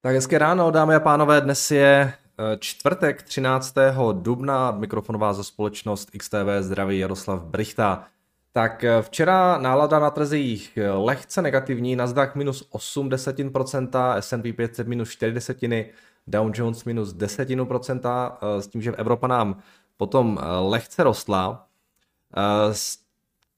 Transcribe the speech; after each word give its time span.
Tak 0.00 0.14
hezké 0.14 0.38
ráno, 0.38 0.70
dámy 0.70 0.94
a 0.94 1.00
pánové, 1.00 1.40
dnes 1.40 1.70
je 1.70 2.12
eh, 2.12 2.56
čtvrtek 2.58 3.22
13. 3.22 3.74
dubna, 4.12 4.70
mikrofonová 4.70 5.32
za 5.32 5.44
společnost 5.44 6.10
XTV 6.18 6.48
zdraví 6.60 6.98
Jaroslav 6.98 7.42
Brichta. 7.42 8.04
Tak 8.52 8.84
eh, 8.84 9.02
včera 9.02 9.58
nálada 9.58 9.98
na 9.98 10.10
trzích 10.10 10.76
eh, 10.76 10.90
lehce 10.90 11.42
negativní, 11.42 11.96
Nasdaq 11.96 12.30
minus 12.34 12.68
8 12.70 13.08
desetin 13.08 13.52
procenta, 13.52 14.14
S&P 14.20 14.52
500 14.52 14.88
minus 14.88 15.10
4 15.10 15.32
desetiny, 15.32 15.92
Dow 16.26 16.50
Jones 16.54 16.84
minus 16.84 17.12
desetinu 17.12 17.66
procenta, 17.66 18.38
s 18.58 18.66
tím, 18.66 18.82
že 18.82 18.92
Evropa 18.92 19.26
nám 19.26 19.62
potom 19.96 20.40
lehce 20.60 21.04
rostla. 21.04 21.66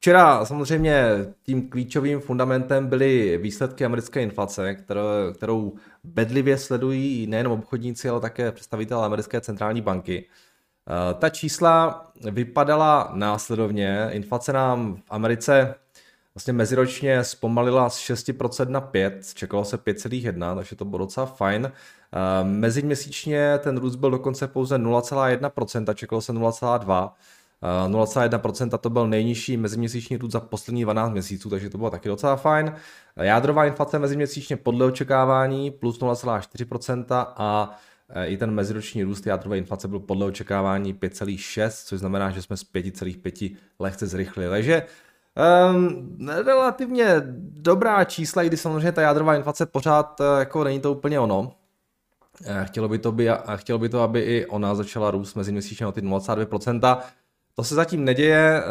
Včera 0.01 0.45
samozřejmě 0.45 1.05
tím 1.43 1.69
klíčovým 1.69 2.21
fundamentem 2.21 2.87
byly 2.87 3.39
výsledky 3.39 3.85
americké 3.85 4.23
inflace, 4.23 4.75
kterou, 4.75 5.03
kterou 5.35 5.75
bedlivě 6.05 6.59
sledují 6.59 7.27
nejen 7.27 7.47
obchodníci, 7.47 8.09
ale 8.09 8.21
také 8.21 8.53
představitelé 8.53 9.07
americké 9.07 9.41
centrální 9.41 9.81
banky. 9.81 10.29
Eh, 10.89 11.15
ta 11.15 11.29
čísla 11.29 12.05
vypadala 12.31 13.11
následovně. 13.15 14.09
Inflace 14.11 14.53
nám 14.53 14.97
v 14.97 15.03
Americe 15.11 15.75
vlastně 16.35 16.53
meziročně 16.53 17.25
zpomalila 17.25 17.91
z 17.91 17.99
6% 17.99 18.69
na 18.69 18.81
5, 18.81 19.35
čekalo 19.35 19.65
se 19.65 19.77
5,1, 19.79 20.57
takže 20.57 20.77
to 20.77 20.85
bylo 20.85 20.99
docela 20.99 21.27
fajn. 21.27 21.73
Eh, 21.73 22.45
meziměsíčně 22.45 23.59
ten 23.59 23.77
růst 23.77 23.97
byl 23.97 24.11
dokonce 24.11 24.49
pouze 24.49 24.79
0,1%, 24.79 25.95
čekalo 25.95 26.23
se 26.23 26.33
0,2%. 26.33 27.15
0,1% 27.63 28.79
to 28.79 28.91
byl 28.91 29.09
nejnižší 29.09 29.57
meziměsíční 29.57 30.17
růst 30.17 30.33
za 30.33 30.41
poslední 30.41 30.83
12 30.83 31.13
měsíců, 31.13 31.51
takže 31.51 31.71
to 31.71 31.79
bylo 31.79 31.91
taky 31.91 32.09
docela 32.09 32.37
fajn. 32.37 32.75
Jádrová 33.17 33.65
inflace 33.65 33.99
meziměsíčně 33.99 34.57
podle 34.57 34.87
očekávání 34.87 35.71
plus 35.71 36.01
0,4% 36.01 37.27
a 37.37 37.79
e, 38.09 38.27
i 38.27 38.37
ten 38.37 38.51
meziroční 38.51 39.03
růst 39.03 39.27
jádrové 39.27 39.59
inflace 39.59 39.89
byl 39.89 40.01
podle 40.01 40.27
očekávání 40.27 40.95
5,6, 40.95 41.71
což 41.85 41.99
znamená, 41.99 42.31
že 42.31 42.43
jsme 42.43 42.57
z 42.57 42.65
5,5 42.75 43.57
lehce 43.79 44.07
zrychlili. 44.07 44.51
Takže 44.51 44.83
um, 45.73 46.29
relativně 46.29 47.23
dobrá 47.41 48.05
čísla, 48.05 48.43
i 48.43 48.47
když 48.47 48.61
samozřejmě 48.61 48.93
ta 48.93 49.03
jádrová 49.03 49.35
inflace 49.35 49.67
pořád 49.67 50.21
jako 50.39 50.65
není 50.65 50.81
to 50.81 50.93
úplně 50.93 51.21
ono. 51.21 51.53
Chtělo 52.65 52.89
by 52.89 52.99
to, 52.99 53.13
by, 53.13 53.29
chtělo 53.57 53.79
by 53.79 53.89
to 53.89 54.03
aby 54.03 54.21
i 54.21 54.47
ona 54.47 54.75
začala 54.75 55.11
růst 55.11 55.35
meziměsíčně 55.35 55.87
o 55.87 55.93
ty 55.93 56.01
0,2%. 56.01 56.99
To 57.59 57.65
se 57.65 57.75
zatím 57.75 58.05
neděje, 58.05 58.63
eh, 58.63 58.65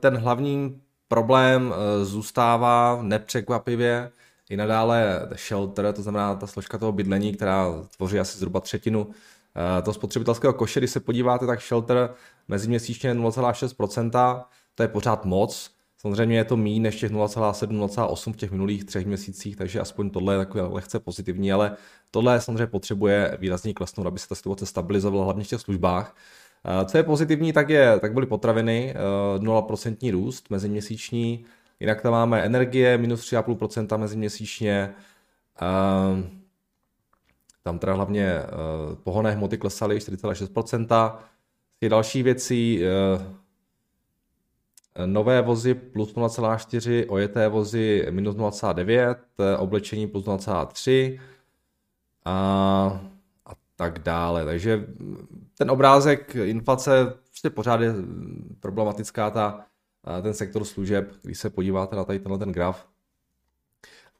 ten 0.00 0.16
hlavní 0.16 0.80
problém 1.08 1.74
eh, 1.74 2.04
zůstává 2.04 2.98
nepřekvapivě 3.02 4.10
i 4.50 4.56
nadále 4.56 5.28
shelter, 5.48 5.92
to 5.92 6.02
znamená 6.02 6.34
ta 6.34 6.46
složka 6.46 6.78
toho 6.78 6.92
bydlení, 6.92 7.34
která 7.34 7.84
tvoří 7.96 8.18
asi 8.18 8.38
zhruba 8.38 8.60
třetinu 8.60 9.08
eh, 9.78 9.82
toho 9.82 9.94
spotřebitelského 9.94 10.52
koše. 10.52 10.80
Když 10.80 10.90
se 10.90 11.00
podíváte, 11.00 11.46
tak 11.46 11.62
shelter 11.62 12.14
meziměsíčně 12.48 13.14
0,6%, 13.14 14.44
to 14.74 14.82
je 14.82 14.88
pořád 14.88 15.24
moc. 15.24 15.70
Samozřejmě 15.98 16.36
je 16.36 16.44
to 16.44 16.56
méně 16.56 16.80
než 16.80 16.96
těch 16.96 17.10
0,7, 17.10 17.86
0,8 17.86 18.32
v 18.32 18.36
těch 18.36 18.50
minulých 18.50 18.84
třech 18.84 19.06
měsících, 19.06 19.56
takže 19.56 19.80
aspoň 19.80 20.10
tohle 20.10 20.34
je 20.34 20.38
takové 20.38 20.62
lehce 20.62 21.00
pozitivní, 21.00 21.52
ale 21.52 21.76
tohle 22.10 22.40
samozřejmě 22.40 22.66
potřebuje 22.66 23.36
výrazně 23.40 23.74
klesnout, 23.74 24.06
aby 24.06 24.18
se 24.18 24.28
ta 24.28 24.34
situace 24.34 24.66
stabilizovala 24.66 25.24
hlavně 25.24 25.44
v 25.44 25.48
těch 25.48 25.60
službách. 25.60 26.14
Co 26.84 26.96
je 26.96 27.02
pozitivní, 27.02 27.52
tak, 27.52 27.68
je, 27.68 28.00
tak 28.00 28.12
byly 28.12 28.26
potraviny, 28.26 28.94
0% 29.38 30.12
růst 30.12 30.50
meziměsíční, 30.50 31.44
jinak 31.80 32.02
tam 32.02 32.12
máme 32.12 32.42
energie, 32.42 32.98
minus 32.98 33.32
3,5% 33.32 33.98
meziměsíčně, 33.98 34.94
tam 37.62 37.78
teda 37.78 37.94
hlavně 37.94 38.42
pohonné 39.04 39.30
hmoty 39.30 39.58
klesaly 39.58 39.98
4,6%. 39.98 41.18
Je 41.80 41.88
další 41.88 42.22
věcí, 42.22 42.82
nové 45.06 45.42
vozy 45.42 45.74
plus 45.74 46.14
0,4, 46.14 47.04
ojeté 47.08 47.48
vozy 47.48 48.06
minus 48.10 48.36
0,9, 48.36 49.16
oblečení 49.58 50.06
plus 50.06 50.24
0,3 50.24 51.20
a 52.24 53.00
tak 53.76 53.98
dále. 53.98 54.44
Takže 54.44 54.86
ten 55.58 55.70
obrázek 55.70 56.34
inflace 56.34 57.14
prostě 57.24 57.50
pořád 57.50 57.80
je 57.80 57.94
problematická 58.60 59.30
ta, 59.30 59.66
ten 60.22 60.34
sektor 60.34 60.64
služeb, 60.64 61.12
když 61.22 61.38
se 61.38 61.50
podíváte 61.50 61.96
na 61.96 62.04
tady 62.04 62.18
tenhle 62.18 62.38
ten 62.38 62.52
graf. 62.52 62.86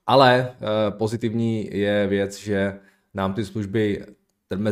Ale 0.06 0.50
eh, 0.50 0.90
pozitivní 0.90 1.68
je 1.72 2.06
věc, 2.06 2.38
že 2.38 2.78
nám 3.14 3.34
ty 3.34 3.44
služby, 3.44 4.06
ten 4.48 4.62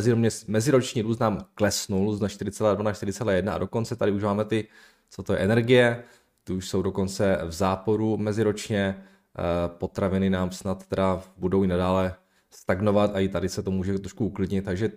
meziroční 0.47 1.01
růst 1.01 1.19
nám 1.19 1.45
klesnul 1.55 2.15
z 2.15 2.21
na 2.21 2.27
4,2 2.27 2.83
na 2.83 2.91
4,1 2.91 3.53
a 3.53 3.57
dokonce 3.57 3.95
tady 3.95 4.11
už 4.11 4.23
máme 4.23 4.45
ty, 4.45 4.67
co 5.09 5.23
to 5.23 5.33
je 5.33 5.39
energie, 5.39 6.03
ty 6.43 6.53
už 6.53 6.69
jsou 6.69 6.81
dokonce 6.81 7.39
v 7.45 7.51
záporu 7.51 8.17
meziročně, 8.17 8.95
eh, 8.97 9.43
potraviny 9.67 10.29
nám 10.29 10.51
snad 10.51 10.87
teda 10.87 11.21
budou 11.37 11.63
i 11.63 11.67
nadále 11.67 12.15
stagnovat 12.55 13.15
a 13.15 13.19
i 13.19 13.27
tady 13.27 13.49
se 13.49 13.63
to 13.63 13.71
může 13.71 13.99
trošku 13.99 14.25
uklidnit, 14.25 14.65
takže 14.65 14.91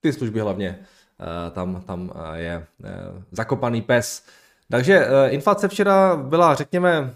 ty 0.00 0.12
služby 0.12 0.40
hlavně 0.40 0.78
uh, 0.78 1.52
tam, 1.52 1.82
tam 1.86 2.02
uh, 2.02 2.34
je 2.34 2.66
uh, 2.78 3.22
zakopaný 3.30 3.82
pes. 3.82 4.24
Takže 4.70 5.06
inflace 5.28 5.68
včera 5.68 6.16
byla, 6.16 6.54
řekněme, 6.54 7.14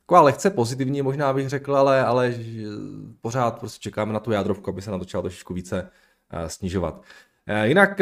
taková 0.00 0.20
lehce 0.20 0.50
pozitivní, 0.50 1.02
možná 1.02 1.32
bych 1.32 1.48
řekl, 1.48 1.76
ale, 1.76 2.04
ale 2.04 2.34
pořád 3.20 3.58
prostě 3.58 3.82
čekáme 3.82 4.12
na 4.12 4.20
tu 4.20 4.32
jádrovku, 4.32 4.70
aby 4.70 4.82
se 4.82 4.90
nám 4.90 5.00
začala 5.00 5.22
trošičku 5.22 5.54
více 5.54 5.90
snižovat. 6.46 7.02
Jinak 7.62 8.00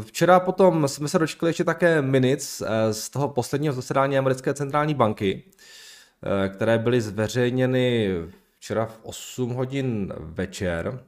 včera 0.00 0.40
potom 0.40 0.88
jsme 0.88 1.08
se 1.08 1.18
dočkali 1.18 1.50
ještě 1.50 1.64
také 1.64 2.02
minutes 2.02 2.62
z 2.90 3.10
toho 3.10 3.28
posledního 3.28 3.74
zasedání 3.74 4.18
americké 4.18 4.54
centrální 4.54 4.94
banky, 4.94 5.42
které 6.48 6.78
byly 6.78 7.00
zveřejněny 7.00 8.10
včera 8.58 8.86
v 8.86 8.98
8 9.02 9.50
hodin 9.50 10.12
večer. 10.18 11.04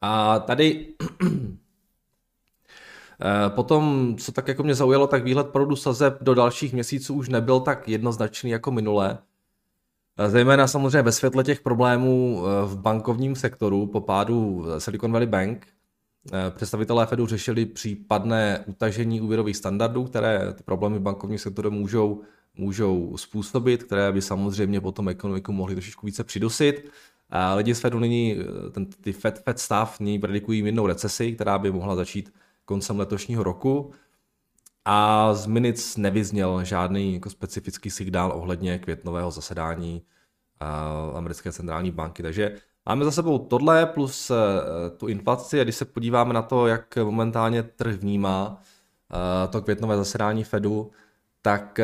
A 0.00 0.38
tady 0.38 0.86
eh, 3.20 3.50
Potom, 3.50 4.16
co 4.18 4.32
tak 4.32 4.48
jako 4.48 4.62
mě 4.62 4.74
zaujalo, 4.74 5.06
tak 5.06 5.24
výhled 5.24 5.48
proudu 5.48 5.76
sazeb 5.76 6.18
do 6.20 6.34
dalších 6.34 6.72
měsíců 6.72 7.14
už 7.14 7.28
nebyl 7.28 7.60
tak 7.60 7.88
jednoznačný 7.88 8.50
jako 8.50 8.70
minulé. 8.70 9.18
Eh, 10.18 10.30
zejména 10.30 10.66
samozřejmě 10.66 11.02
ve 11.02 11.12
světle 11.12 11.44
těch 11.44 11.60
problémů 11.60 12.42
eh, 12.42 12.66
v 12.66 12.78
bankovním 12.78 13.36
sektoru 13.36 13.86
po 13.86 14.00
pádu 14.00 14.66
Silicon 14.78 15.12
Valley 15.12 15.28
Bank. 15.28 15.66
Představitelé 16.50 17.06
Fedu 17.06 17.26
řešili 17.26 17.66
případné 17.66 18.64
utažení 18.66 19.20
úvěrových 19.20 19.56
standardů, 19.56 20.04
které 20.04 20.52
ty 20.52 20.62
problémy 20.62 20.98
v 20.98 21.02
bankovním 21.02 21.38
sektoru 21.38 21.70
můžou 21.70 22.22
můžou 22.58 23.16
způsobit, 23.16 23.82
které 23.82 24.12
by 24.12 24.22
samozřejmě 24.22 24.80
potom 24.80 25.08
ekonomiku 25.08 25.52
mohly 25.52 25.74
trošičku 25.74 26.06
více 26.06 26.24
přidusit. 26.24 26.90
A 27.30 27.54
lidi 27.54 27.74
z 27.74 27.80
Fedu 27.80 27.98
nyní, 27.98 28.36
ten, 28.72 28.86
ty 28.86 29.12
Fed, 29.12 29.42
Fed 29.44 29.58
stav 29.58 30.00
nyní 30.00 30.18
predikují 30.18 30.62
mírnou 30.62 30.86
recesi, 30.86 31.32
která 31.32 31.58
by 31.58 31.70
mohla 31.70 31.96
začít 31.96 32.32
koncem 32.64 32.98
letošního 32.98 33.42
roku. 33.42 33.90
A 34.84 35.34
z 35.34 35.46
Minic 35.46 35.96
nevyzněl 35.96 36.64
žádný 36.64 37.14
jako 37.14 37.30
specifický 37.30 37.90
signál 37.90 38.32
ohledně 38.34 38.78
květnového 38.78 39.30
zasedání 39.30 40.02
americké 41.14 41.52
centrální 41.52 41.90
banky. 41.90 42.22
Takže 42.22 42.56
máme 42.86 43.04
za 43.04 43.10
sebou 43.10 43.38
tohle 43.38 43.86
plus 43.86 44.30
e, 44.30 44.34
tu 44.96 45.06
inflaci 45.06 45.60
a 45.60 45.64
když 45.64 45.76
se 45.76 45.84
podíváme 45.84 46.34
na 46.34 46.42
to, 46.42 46.66
jak 46.66 46.96
momentálně 46.96 47.62
trh 47.62 47.94
vnímá 47.94 48.62
to 49.50 49.62
květnové 49.62 49.96
zasedání 49.96 50.44
Fedu, 50.44 50.90
tak 51.42 51.80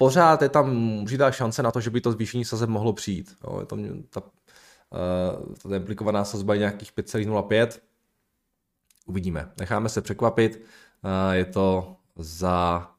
pořád 0.00 0.42
je 0.42 0.48
tam 0.48 0.98
určitá 1.02 1.30
šance 1.30 1.62
na 1.62 1.70
to, 1.70 1.80
že 1.80 1.90
by 1.90 2.00
to 2.00 2.12
zvýšení 2.12 2.44
sazeb 2.44 2.68
mohlo 2.70 2.92
přijít. 2.92 3.36
Jo, 3.44 3.60
je 3.60 3.66
tam 3.66 4.02
ta, 4.10 4.20
uh, 4.20 5.54
ta 5.70 5.76
implikovaná 5.76 6.24
sazba 6.24 6.54
je 6.54 6.58
nějakých 6.58 6.92
5,05. 6.92 7.80
Uvidíme. 9.06 9.52
Necháme 9.60 9.88
se 9.88 10.00
překvapit. 10.00 10.64
Uh, 11.04 11.34
je 11.34 11.44
to 11.44 11.96
za 12.16 12.90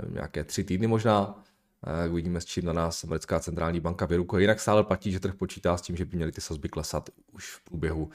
nevím, 0.00 0.14
nějaké 0.14 0.44
tři 0.44 0.64
týdny 0.64 0.86
možná. 0.86 1.26
Uh, 1.26 2.12
uvidíme, 2.12 2.40
s 2.40 2.44
čím 2.44 2.64
na 2.64 2.72
nás 2.72 3.04
americká 3.04 3.40
centrální 3.40 3.80
banka 3.80 4.06
vyrukuje. 4.06 4.42
Jinak 4.42 4.60
stále 4.60 4.84
platí, 4.84 5.12
že 5.12 5.20
trh 5.20 5.34
počítá 5.34 5.76
s 5.76 5.82
tím, 5.82 5.96
že 5.96 6.04
by 6.04 6.16
měly 6.16 6.32
ty 6.32 6.40
sazby 6.40 6.68
klesat 6.68 7.10
už 7.32 7.54
v 7.54 7.64
průběhu 7.64 8.10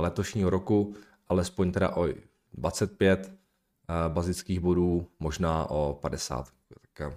letošního 0.00 0.50
roku, 0.50 0.94
alespoň 1.28 1.72
teda 1.72 1.96
o 1.96 2.08
25 2.54 3.32
bazických 4.08 4.60
bodů, 4.60 5.06
možná 5.20 5.70
o 5.70 5.98
50. 6.00 6.48
Tak 6.96 7.12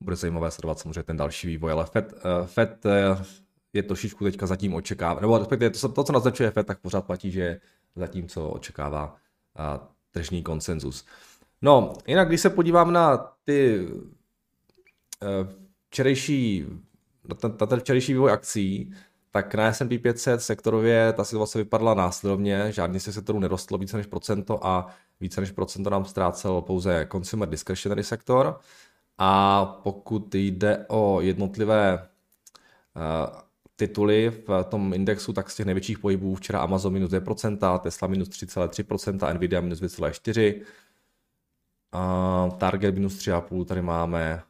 bude 0.00 0.16
zajímavé 0.16 0.50
sledovat 0.50 0.78
samozřejmě 0.78 1.02
ten 1.02 1.16
další 1.16 1.46
vývoj, 1.46 1.72
ale 1.72 1.86
Fed, 1.86 2.12
uh, 2.12 2.46
Fed 2.46 2.84
uh, 2.84 2.92
je 3.72 3.82
trošičku 3.82 4.24
teďka 4.24 4.46
zatím 4.46 4.74
očekává, 4.74 5.20
nebo 5.20 5.38
respektive 5.38 5.70
to, 5.70 5.88
to, 5.88 6.04
co 6.04 6.12
naznačuje 6.12 6.50
Fed, 6.50 6.66
tak 6.66 6.80
pořád 6.80 7.06
platí, 7.06 7.30
že 7.30 7.40
je 7.40 7.60
zatím, 7.96 8.28
co 8.28 8.48
očekává 8.48 9.16
tržní 10.10 10.42
konsenzus. 10.42 11.06
No, 11.62 11.92
jinak 12.06 12.28
když 12.28 12.40
se 12.40 12.50
podívám 12.50 12.92
na 12.92 13.32
ty 13.44 13.86
uh, 13.88 13.98
včerejší, 15.88 16.66
na 17.28 17.34
ten, 17.34 17.54
na 17.60 17.66
ten 17.66 17.80
včerejší 17.80 18.12
vývoj 18.12 18.30
akcí, 18.30 18.94
tak 19.30 19.54
na 19.54 19.72
S&P 19.72 19.98
500 19.98 20.42
sektorově 20.42 21.12
ta 21.12 21.24
situace 21.24 21.58
vypadala 21.58 21.94
následovně, 21.94 22.72
žádný 22.72 23.00
se 23.00 23.12
sektorů 23.12 23.38
nerostlo 23.38 23.78
více 23.78 23.96
než 23.96 24.06
procento 24.06 24.66
a 24.66 24.86
více 25.20 25.40
než 25.40 25.50
procento 25.50 25.90
nám 25.90 26.04
ztrácel 26.04 26.60
pouze 26.60 27.08
consumer 27.12 27.48
discretionary 27.48 28.04
sektor. 28.04 28.58
A 29.22 29.64
pokud 29.82 30.34
jde 30.34 30.86
o 30.88 31.20
jednotlivé 31.20 32.08
uh, 32.96 33.40
tituly 33.76 34.30
v 34.30 34.64
tom 34.64 34.94
indexu, 34.94 35.32
tak 35.32 35.50
z 35.50 35.56
těch 35.56 35.66
největších 35.66 35.98
pohybů 35.98 36.34
včera 36.34 36.60
Amazon 36.60 36.92
minus 36.92 37.10
2%, 37.10 37.78
Tesla 37.78 38.08
minus 38.08 38.28
3,3%, 38.28 39.34
Nvidia 39.34 39.60
minus 39.60 39.80
2,4%, 39.80 40.62
uh, 41.94 42.58
Target 42.58 42.94
minus 42.94 43.18
3,5%, 43.18 43.64
tady 43.64 43.82
máme 43.82 44.42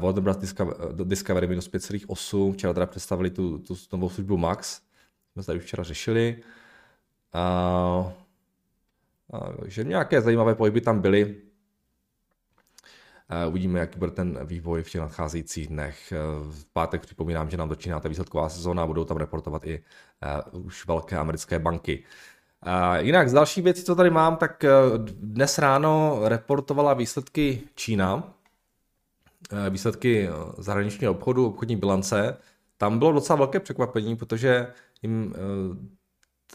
Uh. 0.00 1.04
Discovery 1.04 1.46
minus 1.46 1.70
5,8, 1.70 2.52
včera 2.52 2.72
teda 2.72 2.86
představili 2.86 3.30
tu, 3.30 3.58
tu 3.58 3.74
novou 3.92 4.08
službu 4.08 4.36
Max, 4.36 4.80
jsme 5.32 5.42
tady 5.42 5.58
včera 5.58 5.82
řešili. 5.82 6.42
Uh, 7.34 8.10
že 9.66 9.84
nějaké 9.84 10.20
zajímavé 10.20 10.54
pohyby 10.54 10.80
tam 10.80 11.00
byly. 11.00 11.51
Uh, 13.30 13.48
uvidíme, 13.48 13.80
jaký 13.80 13.98
bude 13.98 14.10
ten 14.10 14.46
vývoj 14.46 14.82
v 14.82 14.90
těch 14.90 15.00
nadcházejících 15.00 15.66
dnech. 15.66 16.12
Uh, 16.12 16.52
v 16.52 16.64
pátek 16.72 17.00
připomínám, 17.00 17.50
že 17.50 17.56
nám 17.56 17.68
začíná 17.68 18.00
ta 18.00 18.08
výsledková 18.08 18.48
sezóna 18.48 18.82
a 18.82 18.86
budou 18.86 19.04
tam 19.04 19.16
reportovat 19.16 19.64
i 19.66 19.82
uh, 20.54 20.66
už 20.66 20.86
velké 20.86 21.16
americké 21.16 21.58
banky. 21.58 22.04
Jinak 22.98 23.28
z 23.28 23.32
další 23.32 23.62
věcí, 23.62 23.84
co 23.84 23.94
tady 23.94 24.10
mám, 24.10 24.36
tak 24.36 24.64
dnes 25.20 25.58
ráno 25.58 26.20
reportovala 26.24 26.94
výsledky 26.94 27.60
Čína, 27.74 28.34
Eh, 29.52 29.70
výsledky 29.70 30.28
eh, 30.28 30.32
zahraničního 30.58 31.12
obchodu, 31.12 31.46
obchodní 31.46 31.76
bilance, 31.76 32.36
tam 32.76 32.98
bylo 32.98 33.12
docela 33.12 33.36
velké 33.36 33.60
překvapení, 33.60 34.16
protože 34.16 34.66
jim 35.02 35.34
eh, 35.36 35.38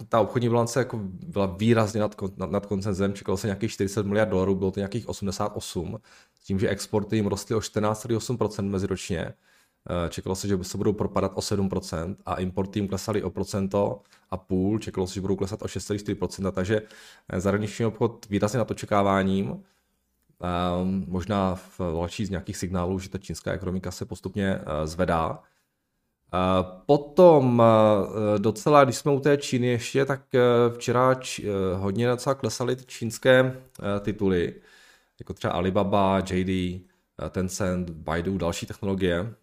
ta 0.09 0.19
obchodní 0.21 0.49
bilance 0.49 0.79
jako 0.79 0.99
byla 1.03 1.45
výrazně 1.45 2.01
nad, 2.01 2.15
nad, 2.37 2.51
nad 2.51 2.65
koncenzem, 2.65 3.13
čekalo 3.13 3.37
se 3.37 3.47
nějakých 3.47 3.71
40 3.71 4.05
miliard 4.05 4.29
dolarů, 4.29 4.55
bylo 4.55 4.71
to 4.71 4.79
nějakých 4.79 5.09
88, 5.09 5.97
s 6.33 6.43
tím, 6.43 6.59
že 6.59 6.69
exporty 6.69 7.15
jim 7.15 7.27
rostly 7.27 7.55
o 7.55 7.59
14,8% 7.59 8.69
meziročně. 8.69 9.33
Čekalo 10.09 10.35
se, 10.35 10.47
že 10.47 10.63
se 10.63 10.77
budou 10.77 10.93
propadat 10.93 11.31
o 11.35 11.39
7% 11.39 12.15
a 12.25 12.35
importy 12.35 12.79
jim 12.79 12.87
klesaly 12.87 13.23
o 13.23 13.29
procento 13.29 14.01
a 14.29 14.37
půl, 14.37 14.79
čekalo 14.79 15.07
se, 15.07 15.13
že 15.13 15.21
budou 15.21 15.35
klesat 15.35 15.61
o 15.61 15.65
6,4%, 15.65 16.51
takže 16.51 16.81
zahraniční 17.37 17.85
obchod 17.85 18.25
výrazně 18.29 18.59
nad 18.59 18.71
očekáváním. 18.71 19.49
Um, 19.51 21.05
možná 21.07 21.55
v 21.55 21.79
z 22.25 22.29
nějakých 22.29 22.57
signálů, 22.57 22.99
že 22.99 23.09
ta 23.09 23.17
čínská 23.17 23.51
ekonomika 23.51 23.91
se 23.91 24.05
postupně 24.05 24.55
uh, 24.55 24.63
zvedá. 24.85 25.39
Potom 26.85 27.59
uh, 27.59 28.39
docela, 28.39 28.83
když 28.83 28.95
jsme 28.95 29.11
u 29.11 29.19
té 29.19 29.37
Číny 29.37 29.67
ještě, 29.67 30.05
tak 30.05 30.21
uh, 30.33 30.75
včera 30.75 31.15
č, 31.15 31.43
uh, 31.43 31.81
hodně 31.81 32.07
docela 32.07 32.35
klesaly 32.35 32.75
ty 32.75 32.85
čínské 32.85 33.61
tituly, 33.99 34.53
jako 35.19 35.33
třeba 35.33 35.53
Alibaba, 35.53 36.19
JD, 36.31 36.81
Tencent, 37.29 37.89
Baidu, 37.89 38.37
další 38.37 38.65
technologie. 38.65 39.33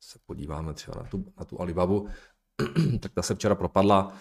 Se 0.00 0.18
podíváme 0.26 0.74
třeba 0.74 1.02
na 1.02 1.08
tu, 1.08 1.24
na 1.38 1.44
tu 1.44 1.60
Alibabu, 1.60 2.08
tak 3.00 3.12
ta 3.12 3.22
se 3.22 3.34
včera 3.34 3.54
propadla 3.54 4.12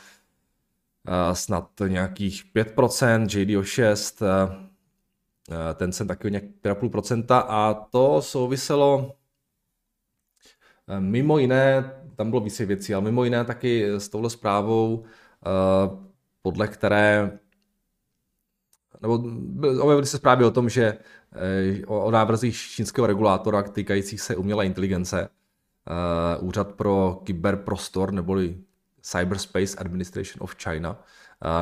snad 1.34 1.70
nějakých 1.88 2.46
5%, 2.56 3.40
JD 3.40 3.58
o 3.58 3.62
6%, 3.62 4.22
uh, 4.22 4.72
Eh, 5.52 5.74
ten 5.74 5.92
jsem 5.92 6.08
taky 6.08 6.28
o 6.28 6.30
nějak 6.30 6.44
5,5% 6.44 7.46
a 7.48 7.74
to 7.74 8.22
souviselo 8.22 9.12
eh, 9.12 9.16
mimo 11.00 11.38
jiné, 11.38 11.92
tam 12.16 12.30
bylo 12.30 12.42
více 12.42 12.66
věcí, 12.66 12.94
ale 12.94 13.04
mimo 13.04 13.24
jiné 13.24 13.46
taky 13.46 13.86
s 13.90 14.10
touhle 14.10 14.30
zprávou, 14.30 15.04
eh, 15.46 15.50
podle 16.42 16.68
které 16.68 17.40
nebo 19.02 19.14
objevily 19.82 20.06
se 20.06 20.18
zprávy 20.18 20.46
o 20.46 20.52
tom, 20.52 20.70
že 20.70 20.98
o, 21.88 22.02
o 22.06 22.12
návrzích 22.12 22.56
čínského 22.56 23.08
regulátora 23.08 23.64
týkajících 23.64 24.22
se 24.22 24.36
umělé 24.36 24.66
inteligence, 24.66 25.30
Úřad 26.40 26.72
pro 26.72 27.22
kyberprostor 27.24 28.14
neboli 28.14 28.58
Cyberspace 29.02 29.78
Administration 29.78 30.44
of 30.44 30.56
China 30.64 31.04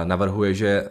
navrhuje, 0.03 0.53
že 0.53 0.89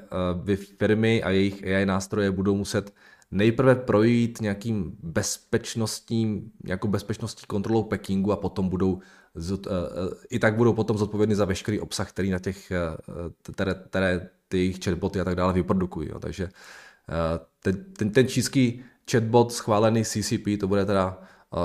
firmy 0.78 1.22
a 1.22 1.30
jejich 1.30 1.64
AI 1.64 1.86
nástroje 1.86 2.30
budou 2.30 2.56
muset 2.56 2.94
nejprve 3.30 3.74
projít 3.74 4.40
nějakým 4.40 4.96
bezpečnostním, 5.02 6.50
nějakou 6.64 6.88
bezpečnostní 6.88 7.46
kontrolou 7.46 7.82
Pekingu 7.82 8.32
a 8.32 8.36
potom 8.36 8.68
budou, 8.68 9.00
i 10.30 10.38
tak 10.38 10.56
budou 10.56 10.72
potom 10.72 10.98
zodpovědní 10.98 11.34
za 11.34 11.44
veškerý 11.44 11.80
obsah, 11.80 12.08
který 12.08 12.30
na 12.30 12.38
těch, 12.38 12.72
které, 13.42 13.74
které 13.74 14.30
ty 14.48 14.58
jejich 14.58 14.84
chatboty 14.84 15.20
a 15.20 15.24
tak 15.24 15.34
dále 15.34 15.52
vyprodukují. 15.52 16.10
Takže 16.20 16.48
ten, 17.62 17.84
ten, 17.96 18.10
ten 18.10 18.28
čínský 18.28 18.84
chatbot 19.10 19.52
schválený 19.52 20.04
CCP, 20.04 20.60
to 20.60 20.68
bude 20.68 20.86
teda 20.86 21.18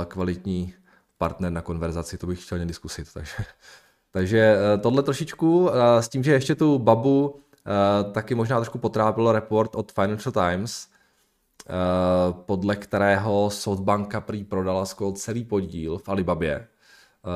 kvalitní 0.07 0.73
partner 1.17 1.51
na 1.51 1.61
konverzaci, 1.61 2.17
to 2.17 2.27
bych 2.27 2.45
chtěl 2.45 2.65
diskusit, 2.65 3.07
takže 3.13 3.33
takže 4.11 4.39
eh, 4.39 4.77
tohle 4.77 5.03
trošičku, 5.03 5.69
eh, 5.69 6.01
s 6.01 6.09
tím, 6.09 6.23
že 6.23 6.31
ještě 6.31 6.55
tu 6.55 6.79
babu 6.79 7.39
eh, 7.39 8.11
taky 8.11 8.35
možná 8.35 8.57
trošku 8.57 8.77
potrápil 8.77 9.31
report 9.31 9.75
od 9.75 9.91
Financial 9.91 10.31
Times, 10.31 10.87
podle 12.31 12.75
kterého 12.75 13.49
Softbanka 13.49 14.21
prý 14.21 14.43
prodala 14.43 14.85
skoro 14.85 15.11
celý 15.11 15.45
podíl 15.45 15.97
v 15.97 16.09
Alibabě. 16.09 16.67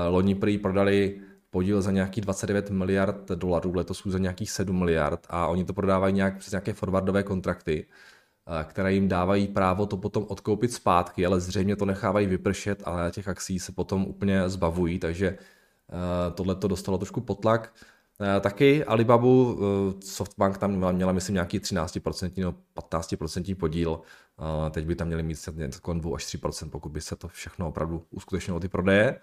Loni 0.09 0.35
prý 0.35 0.57
prodali 0.57 1.21
podíl 1.49 1.81
za 1.81 1.91
nějakých 1.91 2.23
29 2.23 2.69
miliard 2.69 3.31
dolarů, 3.31 3.75
letos 3.75 4.05
už 4.05 4.11
za 4.11 4.17
nějakých 4.17 4.51
7 4.51 4.79
miliard 4.79 5.27
a 5.29 5.47
oni 5.47 5.65
to 5.65 5.73
prodávají 5.73 6.13
nějak 6.13 6.37
přes 6.37 6.51
nějaké 6.51 6.73
forwardové 6.73 7.23
kontrakty, 7.23 7.85
které 8.63 8.93
jim 8.93 9.07
dávají 9.07 9.47
právo 9.47 9.85
to 9.85 9.97
potom 9.97 10.25
odkoupit 10.27 10.73
zpátky, 10.73 11.25
ale 11.25 11.39
zřejmě 11.39 11.75
to 11.75 11.85
nechávají 11.85 12.27
vypršet, 12.27 12.81
ale 12.85 13.11
těch 13.11 13.27
akcí 13.27 13.59
se 13.59 13.71
potom 13.71 14.05
úplně 14.05 14.49
zbavují, 14.49 14.99
takže 14.99 15.37
Eh, 15.89 16.31
tohle 16.31 16.55
to 16.55 16.67
dostalo 16.67 16.97
trošku 16.97 17.21
potlak. 17.21 17.73
Eh, 18.21 18.39
taky 18.39 18.85
Alibabu, 18.85 19.59
eh, 19.59 20.01
Softbank 20.05 20.57
tam 20.57 20.71
měla, 20.71 20.91
měla 20.91 21.11
myslím, 21.11 21.33
nějaký 21.33 21.59
13% 21.59 22.41
nebo 22.41 22.57
15% 22.73 23.55
podíl. 23.55 24.01
Teď 24.71 24.85
by 24.85 24.95
tam 24.95 25.07
měli 25.07 25.23
mít 25.23 25.37
něco 25.53 25.93
2 25.93 26.15
až 26.15 26.25
3%, 26.25 26.69
pokud 26.69 26.89
by 26.89 27.01
se 27.01 27.15
to 27.15 27.27
všechno 27.27 27.67
opravdu 27.67 28.05
uskutečnilo 28.11 28.59
ty 28.59 28.67
prodeje. 28.67 29.19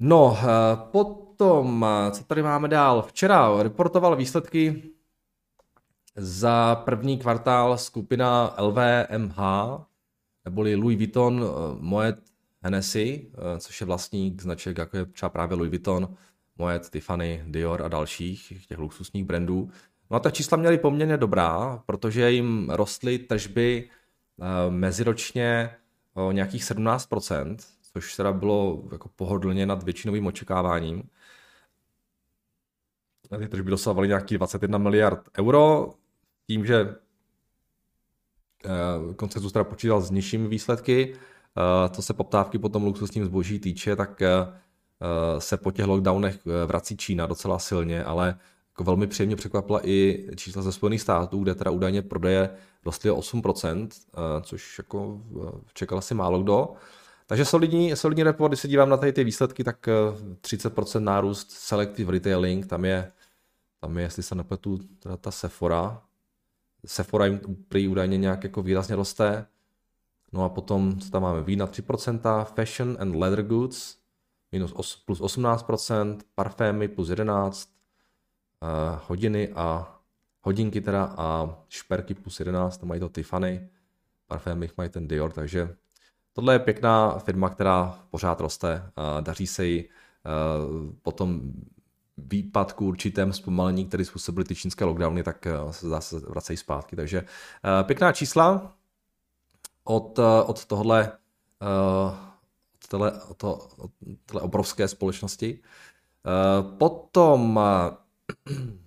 No, 0.00 0.38
potom, 0.74 1.86
co 2.10 2.24
tady 2.24 2.42
máme 2.42 2.68
dál? 2.68 3.02
Včera 3.02 3.62
reportoval 3.62 4.16
výsledky 4.16 4.82
za 6.16 6.74
první 6.84 7.18
kvartál 7.18 7.78
skupina 7.78 8.54
LVMH, 8.58 9.38
neboli 10.44 10.76
Louis 10.76 10.96
Vuitton, 10.96 11.44
Moet 11.80 12.16
Hennessy, 12.64 13.30
eh, 13.34 13.60
což 13.60 13.80
je 13.80 13.86
vlastník 13.86 14.42
značek 14.42 14.78
jako 14.78 14.96
je 14.96 15.04
třeba 15.04 15.28
právě 15.28 15.56
Louis 15.56 15.70
Vuitton, 15.70 16.16
Moet, 16.58 16.90
Tiffany, 16.90 17.44
Dior 17.46 17.82
a 17.82 17.88
dalších 17.88 18.66
těch 18.68 18.78
luxusních 18.78 19.24
brandů. 19.24 19.70
No 20.10 20.16
a 20.16 20.20
ta 20.20 20.30
čísla 20.30 20.58
měly 20.58 20.78
poměrně 20.78 21.16
dobrá, 21.16 21.82
protože 21.86 22.30
jim 22.30 22.70
rostly 22.70 23.18
tržby 23.18 23.88
eh, 24.40 24.70
meziročně 24.70 25.70
o 26.14 26.32
nějakých 26.32 26.62
17%, 26.62 27.56
což 27.92 28.16
teda 28.16 28.32
bylo 28.32 28.88
jako 28.92 29.08
pohodlně 29.08 29.66
nad 29.66 29.82
většinovým 29.82 30.26
očekáváním. 30.26 31.02
Ty 33.38 33.48
tržby 33.48 33.70
dosahovaly 33.70 34.08
nějakých 34.08 34.38
21 34.38 34.78
miliard 34.78 35.28
euro, 35.38 35.94
tím, 36.46 36.66
že 36.66 36.94
eh, 38.64 39.14
koncenzus 39.14 39.52
teda 39.52 39.64
počítal 39.64 40.00
s 40.00 40.10
nižšími 40.10 40.48
výsledky, 40.48 41.14
Eh, 41.58 41.88
co 41.88 42.02
se 42.02 42.14
poptávky 42.14 42.58
po 42.58 42.68
tom 42.68 42.84
luxusním 42.84 43.24
zboží 43.24 43.58
týče, 43.58 43.96
tak 43.96 44.22
se 45.38 45.56
po 45.56 45.70
těch 45.70 45.86
lockdownech 45.86 46.38
vrací 46.66 46.96
Čína 46.96 47.26
docela 47.26 47.58
silně, 47.58 48.04
ale 48.04 48.38
jako 48.72 48.84
velmi 48.84 49.06
příjemně 49.06 49.36
překvapila 49.36 49.88
i 49.88 50.26
čísla 50.36 50.62
ze 50.62 50.72
Spojených 50.72 51.00
států, 51.00 51.42
kde 51.42 51.54
teda 51.54 51.70
údajně 51.70 52.02
prodeje 52.02 52.50
rostly 52.84 53.10
o 53.10 53.20
8%, 53.20 53.88
což 54.42 54.78
jako 54.78 55.20
čekal 55.74 55.98
asi 55.98 56.14
málo 56.14 56.42
kdo. 56.42 56.68
Takže 57.26 57.44
solidní, 57.44 57.96
solidní 57.96 58.22
report, 58.22 58.50
když 58.50 58.60
se 58.60 58.68
dívám 58.68 58.88
na 58.88 58.96
tady 58.96 59.12
ty 59.12 59.24
výsledky, 59.24 59.64
tak 59.64 59.88
30% 60.40 61.00
nárůst 61.00 61.50
selective 61.50 62.12
retailing, 62.12 62.66
tam 62.66 62.84
je, 62.84 63.12
tam 63.80 63.98
je, 63.98 64.04
jestli 64.04 64.22
se 64.22 64.34
nepletu, 64.34 64.78
teda 64.98 65.16
ta 65.16 65.30
Sephora. 65.30 66.02
Sephora 66.86 67.26
jim 67.26 67.40
prý 67.68 67.88
údajně 67.88 68.18
nějak 68.18 68.44
jako 68.44 68.62
výrazně 68.62 68.96
roste. 68.96 69.46
No 70.32 70.44
a 70.44 70.48
potom 70.48 70.98
tam 70.98 71.22
máme 71.22 71.42
vína 71.42 71.66
3%, 71.66 72.44
fashion 72.44 72.96
and 73.00 73.14
leather 73.14 73.42
goods 73.42 73.96
minus 74.54 74.72
os, 74.72 74.96
plus 74.96 75.20
18%, 75.20 76.18
parfémy 76.34 76.88
plus 76.88 77.10
11%, 77.10 77.50
uh, 77.50 77.54
eh, 78.62 79.00
hodiny 79.06 79.48
a 79.54 79.98
hodinky 80.40 80.80
teda 80.80 81.14
a 81.16 81.56
šperky 81.68 82.14
plus 82.14 82.40
11, 82.40 82.76
tam 82.76 82.88
mají 82.88 83.00
to 83.00 83.08
Tiffany, 83.08 83.68
parfémy 84.26 84.70
mají 84.76 84.90
ten 84.90 85.08
Dior, 85.08 85.32
takže 85.32 85.76
tohle 86.32 86.54
je 86.54 86.58
pěkná 86.58 87.18
firma, 87.18 87.50
která 87.50 87.98
pořád 88.10 88.40
roste, 88.40 88.90
daří 89.20 89.46
se 89.46 89.66
jí 89.66 89.84
potom 91.02 91.40
výpadku 92.16 92.86
určitém 92.86 93.32
zpomalení, 93.32 93.84
který 93.84 94.04
způsobily 94.04 94.44
ty 94.44 94.54
čínské 94.54 94.84
lockdowny, 94.84 95.22
tak 95.22 95.46
se 95.70 95.88
zase 95.88 96.20
vracejí 96.20 96.56
zpátky. 96.56 96.96
Takže 96.96 97.24
pěkná 97.82 98.12
čísla 98.12 98.72
od, 99.84 100.18
od 100.46 100.64
tohle 100.64 101.12
téhle, 102.88 103.12
to, 103.36 103.68
téhle 104.26 104.42
obrovské 104.42 104.88
společnosti. 104.88 105.58
Potom 106.78 107.60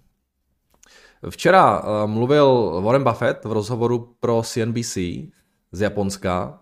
Včera 1.29 1.79
uh, 1.79 2.11
mluvil 2.11 2.81
Warren 2.81 3.03
Buffett 3.03 3.45
v 3.45 3.51
rozhovoru 3.51 4.15
pro 4.19 4.41
CNBC 4.43 4.97
z 5.71 5.81
Japonska, 5.81 6.59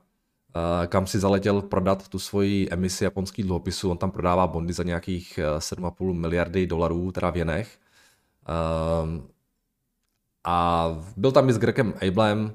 kam 0.88 1.08
si 1.08 1.20
zaletěl 1.20 1.62
prodat 1.62 2.08
tu 2.08 2.20
svoji 2.20 2.68
emisi 2.72 3.04
japonských 3.04 3.46
dluhopisů. 3.46 3.92
On 3.92 3.98
tam 3.98 4.12
prodává 4.12 4.48
bondy 4.48 4.74
za 4.74 4.84
nějakých 4.84 5.40
7,5 5.58 6.14
miliardy 6.14 6.68
dolarů, 6.68 7.12
teda 7.12 7.30
v 7.30 7.38
jenech. 7.38 7.78
A 10.44 10.88
byl 11.18 11.32
tam 11.32 11.50
i 11.50 11.54
s 11.54 11.58
Gregem 11.58 11.94
Ablem, 12.08 12.54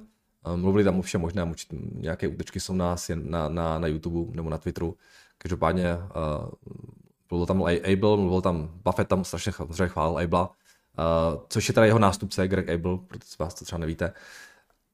mluvili 0.57 0.85
tam 0.85 0.99
o 0.99 1.03
všem 1.03 1.21
možném, 1.21 1.55
nějaké 1.95 2.29
útečky 2.29 2.61
jsou 2.61 2.75
na, 2.75 2.97
na, 3.15 3.49
na, 3.49 3.79
na 3.79 3.87
YouTube 3.89 4.37
nebo 4.37 4.51
na 4.51 4.59
Twitteru. 4.59 4.97
Každopádně 5.39 5.95
uh, 5.95 6.49
mluvil 7.31 7.47
tam 7.47 7.63
Able, 7.63 8.17
mluvil 8.17 8.41
tam 8.41 8.71
Buffett, 8.85 9.09
tam 9.09 9.25
strašně 9.25 9.53
chválil 9.87 10.19
Abla. 10.19 10.49
Uh, 10.49 11.41
což 11.49 11.69
je 11.69 11.75
teda 11.75 11.87
jeho 11.87 11.99
nástupce, 11.99 12.49
Greg 12.49 12.69
Abel, 12.69 12.99
protože 12.99 13.37
vás 13.39 13.55
to 13.55 13.65
třeba 13.65 13.79
nevíte. 13.79 14.13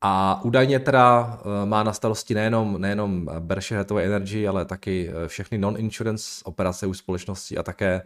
A 0.01 0.41
údajně 0.45 0.79
teda 0.79 1.25
uh, 1.45 1.69
má 1.69 1.83
na 1.83 1.93
starosti 1.93 2.35
nejenom, 2.35 2.81
nejenom 2.81 3.31
Berkshire 3.39 3.79
Hathaway 3.79 4.07
Energy, 4.07 4.49
ale 4.49 4.65
taky 4.65 5.11
všechny 5.27 5.59
non-insurance 5.59 6.45
operace 6.45 6.87
u 6.87 6.95
společností 6.95 7.59
a 7.59 7.63
také 7.63 8.03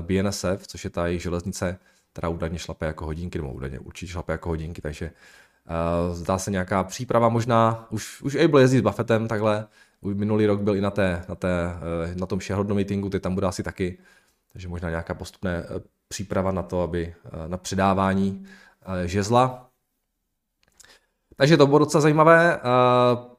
BNSF, 0.00 0.66
což 0.66 0.84
je 0.84 0.90
ta 0.90 1.06
jejich 1.06 1.22
železnice, 1.22 1.78
která 2.12 2.28
údajně 2.28 2.58
šlape 2.58 2.86
jako 2.86 3.04
hodinky, 3.04 3.38
nebo 3.38 3.52
údajně 3.52 3.78
určitě 3.78 4.12
šlape 4.12 4.32
jako 4.32 4.48
hodinky, 4.48 4.82
takže 4.82 5.10
zdá 6.12 6.38
se 6.38 6.50
nějaká 6.50 6.84
příprava 6.84 7.28
možná, 7.28 7.86
už, 7.90 8.22
už 8.22 8.34
Abel 8.34 8.60
jezdí 8.60 8.78
s 8.78 8.82
Buffettem 8.82 9.28
takhle, 9.28 9.66
minulý 10.02 10.46
rok 10.46 10.60
byl 10.60 10.76
i 10.76 10.80
na, 10.80 10.90
té, 10.90 11.24
na, 11.28 11.34
té, 11.34 11.70
uh, 12.08 12.16
na 12.20 12.26
tom 12.26 12.40
shareholder 12.40 12.74
meetingu, 12.74 13.08
teď 13.08 13.22
tam 13.22 13.34
bude 13.34 13.46
asi 13.46 13.62
taky, 13.62 13.98
takže 14.52 14.68
možná 14.68 14.90
nějaká 14.90 15.14
postupné 15.14 15.64
příprava 16.12 16.52
na 16.52 16.62
to, 16.62 16.82
aby 16.82 17.14
eh, 17.24 17.48
na 17.48 17.56
předávání 17.56 18.44
eh, 18.44 19.08
žezla. 19.08 19.70
Takže 21.36 21.56
to 21.56 21.66
bylo 21.66 21.78
docela 21.78 22.00
zajímavé. 22.00 22.56
Eh, 22.56 22.60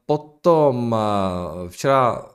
potom 0.05 0.95
včera 1.67 2.25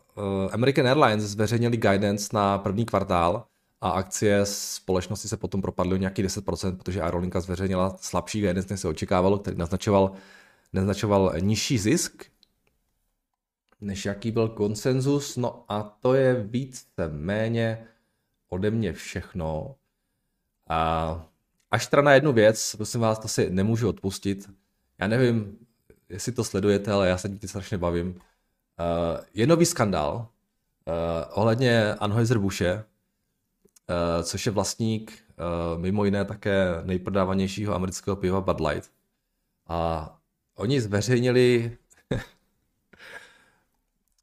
American 0.52 0.86
Airlines 0.86 1.22
zveřejnili 1.22 1.76
guidance 1.76 2.28
na 2.32 2.58
první 2.58 2.84
kvartál 2.84 3.44
a 3.80 3.90
akcie 3.90 4.46
společnosti 4.46 5.28
se 5.28 5.36
potom 5.36 5.62
propadly 5.62 5.94
o 5.94 5.96
nějaký 5.96 6.24
10%, 6.24 6.76
protože 6.76 7.02
Aerolinka 7.02 7.40
zveřejnila 7.40 7.96
slabší 8.00 8.40
guidance, 8.40 8.66
než 8.70 8.80
se 8.80 8.88
očekávalo, 8.88 9.38
který 9.38 9.56
naznačoval, 9.56 10.12
naznačoval 10.72 11.34
nižší 11.40 11.78
zisk, 11.78 12.24
než 13.80 14.04
jaký 14.04 14.30
byl 14.30 14.48
konsenzus. 14.48 15.36
No 15.36 15.64
a 15.68 15.82
to 15.82 16.14
je 16.14 16.34
více 16.34 17.08
méně 17.08 17.86
ode 18.48 18.70
mě 18.70 18.92
všechno. 18.92 19.74
A 20.68 21.26
až 21.70 21.86
teda 21.86 22.02
na 22.02 22.14
jednu 22.14 22.32
věc, 22.32 22.74
prosím 22.76 23.00
vás, 23.00 23.18
to 23.18 23.28
si 23.28 23.50
nemůžu 23.50 23.88
odpustit. 23.88 24.50
Já 24.98 25.06
nevím, 25.06 25.58
jestli 26.08 26.32
to 26.32 26.44
sledujete, 26.44 26.92
ale 26.92 27.08
já 27.08 27.18
se 27.18 27.28
tím 27.28 27.48
strašně 27.48 27.78
bavím. 27.78 28.08
Uh, 28.08 28.14
je 29.34 29.46
nový 29.46 29.66
skandál 29.66 30.16
uh, 30.16 30.94
ohledně 31.30 31.94
Anheuser-Buše, 31.94 32.74
uh, 32.74 32.82
což 34.22 34.46
je 34.46 34.52
vlastník 34.52 35.12
uh, 35.12 35.80
mimo 35.80 36.04
jiné 36.04 36.24
také 36.24 36.66
nejprodávanějšího 36.84 37.74
amerického 37.74 38.16
piva 38.16 38.40
Bud 38.40 38.60
Light. 38.60 38.90
A 39.68 40.10
oni 40.54 40.80
zveřejnili 40.80 41.76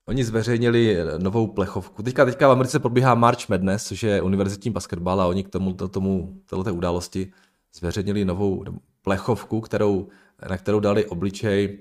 Oni 0.08 0.24
zveřejnili 0.24 0.98
novou 1.18 1.48
plechovku. 1.48 2.04
Teďka, 2.04 2.26
teďka 2.26 2.48
v 2.48 2.52
Americe 2.52 2.80
probíhá 2.80 3.16
March 3.16 3.50
Madness, 3.50 3.86
což 3.86 4.04
je 4.04 4.22
univerzitní 4.22 4.72
basketbal 4.72 5.22
a 5.22 5.28
oni 5.28 5.44
k 5.44 5.50
tomu, 5.50 5.74
to, 5.74 5.88
tomu 5.88 6.42
této 6.46 6.76
události 6.76 7.32
zveřejnili 7.74 8.26
novou 8.26 8.64
plechovku, 9.02 9.62
kterou, 9.62 10.08
na 10.50 10.58
kterou 10.58 10.80
dali 10.80 11.06
obličej, 11.06 11.80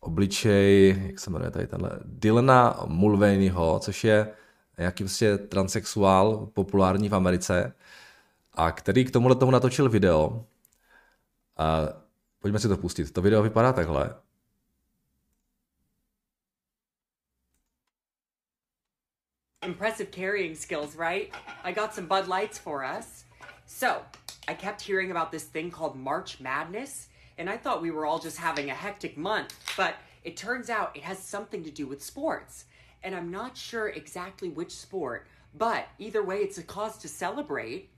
obličej, 0.00 1.02
jak 1.06 1.18
se 1.18 1.30
jmenuje 1.30 1.50
tady 1.50 1.66
tenhle, 1.66 1.90
Dylana 2.04 2.80
Mulvaneyho, 2.86 3.78
což 3.78 4.04
je 4.04 4.28
nějaký 4.78 5.04
prostě 5.04 5.38
transexuál 5.38 6.46
populární 6.46 7.08
v 7.08 7.14
Americe 7.14 7.74
a 8.52 8.72
který 8.72 9.04
k 9.04 9.10
tomuhle 9.10 9.36
tomu 9.36 9.50
natočil 9.50 9.88
video. 9.88 10.46
A 11.56 11.82
pojďme 12.38 12.58
si 12.58 12.68
to 12.68 12.76
pustit. 12.76 13.12
To 13.12 13.22
video 13.22 13.42
vypadá 13.42 13.72
takhle. 13.72 14.14
Impressive 19.64 20.10
carrying 20.10 20.56
skills, 20.56 20.96
right? 20.96 21.32
I 21.62 21.72
got 21.72 21.94
some 21.94 22.06
Bud 22.06 22.28
Lights 22.28 22.58
for 22.58 22.84
us. 22.98 23.24
So, 23.66 24.02
I 24.46 24.54
kept 24.54 24.82
hearing 24.82 25.10
about 25.10 25.30
this 25.30 25.44
thing 25.44 25.70
called 25.70 25.96
March 25.96 26.38
Madness, 26.40 27.08
and 27.38 27.48
I 27.48 27.56
thought 27.56 27.80
we 27.80 27.90
were 27.90 28.06
all 28.06 28.18
just 28.18 28.36
having 28.36 28.70
a 28.70 28.74
hectic 28.74 29.16
month, 29.16 29.54
but 29.76 29.94
it 30.22 30.36
turns 30.36 30.68
out 30.68 30.94
it 30.94 31.02
has 31.02 31.18
something 31.18 31.64
to 31.64 31.70
do 31.70 31.86
with 31.86 32.02
sports. 32.02 32.66
And 33.04 33.14
I'm 33.14 33.30
not 33.30 33.56
sure 33.56 33.88
exactly 33.88 34.48
which 34.48 34.72
sport, 34.72 35.26
but 35.54 35.86
either 35.98 36.22
way, 36.22 36.38
it's 36.38 36.58
a 36.58 36.62
cause 36.62 36.98
to 36.98 37.08
celebrate. 37.08 37.90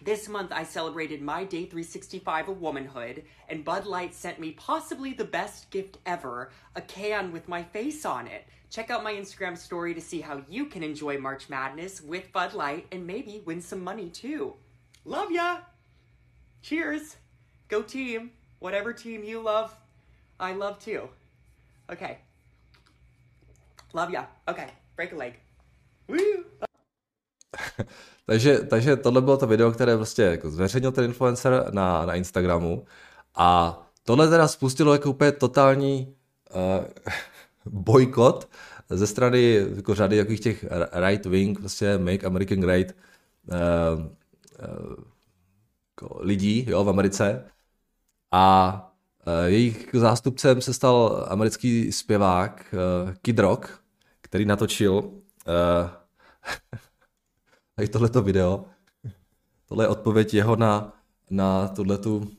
This 0.00 0.28
month, 0.28 0.50
I 0.50 0.64
celebrated 0.64 1.22
my 1.22 1.44
day 1.44 1.66
365 1.66 2.48
of 2.48 2.60
womanhood, 2.60 3.22
and 3.48 3.64
Bud 3.64 3.86
Light 3.86 4.14
sent 4.14 4.40
me 4.40 4.52
possibly 4.52 5.12
the 5.12 5.24
best 5.24 5.70
gift 5.70 5.98
ever 6.06 6.50
a 6.74 6.80
can 6.80 7.30
with 7.30 7.48
my 7.48 7.62
face 7.62 8.04
on 8.04 8.26
it. 8.26 8.44
Check 8.70 8.90
out 8.90 9.04
my 9.04 9.12
Instagram 9.12 9.56
story 9.56 9.92
to 9.92 10.00
see 10.00 10.22
how 10.22 10.42
you 10.48 10.64
can 10.64 10.82
enjoy 10.82 11.18
March 11.18 11.50
Madness 11.50 12.00
with 12.00 12.32
Bud 12.32 12.54
Light 12.54 12.86
and 12.90 13.06
maybe 13.06 13.42
win 13.44 13.60
some 13.60 13.84
money 13.84 14.08
too. 14.08 14.54
Love 15.04 15.30
ya! 15.30 15.58
Cheers! 16.62 17.16
Go 17.68 17.82
team! 17.82 18.30
Whatever 18.58 18.94
team 18.94 19.22
you 19.22 19.40
love, 19.40 19.76
I 20.40 20.54
love 20.54 20.78
too. 20.78 21.10
Okay. 21.90 22.18
Love 23.94 24.12
ya. 24.12 24.30
Okay, 24.50 24.66
break 24.96 25.12
a 25.12 25.16
leg. 25.16 25.34
Woo! 26.08 26.42
takže, 28.26 28.58
takže 28.58 28.96
tohle 28.96 29.20
bylo 29.20 29.36
to 29.36 29.46
video, 29.46 29.72
které 29.72 29.96
prostě 29.96 30.22
jako 30.22 30.50
zveřejnil 30.50 30.92
ten 30.92 31.04
influencer 31.04 31.74
na, 31.74 32.06
na 32.06 32.14
Instagramu 32.14 32.84
a 33.34 33.78
tohle 34.04 34.28
teda 34.28 34.48
spustilo 34.48 34.92
jako 34.92 35.10
úplně 35.10 35.32
totální 35.32 36.14
uh, 36.54 36.84
bojkot 37.82 38.48
ze 38.90 39.06
strany 39.06 39.66
jako 39.76 39.94
řady 39.94 40.18
takových 40.18 40.40
těch 40.40 40.64
right 40.92 41.26
wing, 41.26 41.58
prostě 41.58 41.98
make 41.98 42.26
American 42.26 42.60
great 42.60 42.86
uh, 42.86 44.00
uh, 44.00 45.04
jako 46.00 46.18
lidí 46.20 46.66
jo, 46.68 46.84
v 46.84 46.88
Americe 46.88 47.44
a 48.32 48.88
jejich 49.46 49.88
zástupcem 49.92 50.60
se 50.60 50.74
stal 50.74 51.26
americký 51.28 51.92
zpěvák 51.92 52.74
Kid 53.22 53.38
Rock, 53.38 53.81
který 54.32 54.44
natočil 54.44 54.94
uh, 54.94 55.12
tady 57.76 57.88
tohleto 57.88 58.22
video. 58.22 58.64
Tohle 59.66 59.84
je 59.84 59.88
odpověď 59.88 60.34
jeho 60.34 60.56
na, 60.56 60.92
na 61.30 61.68
tuhletu, 61.68 62.36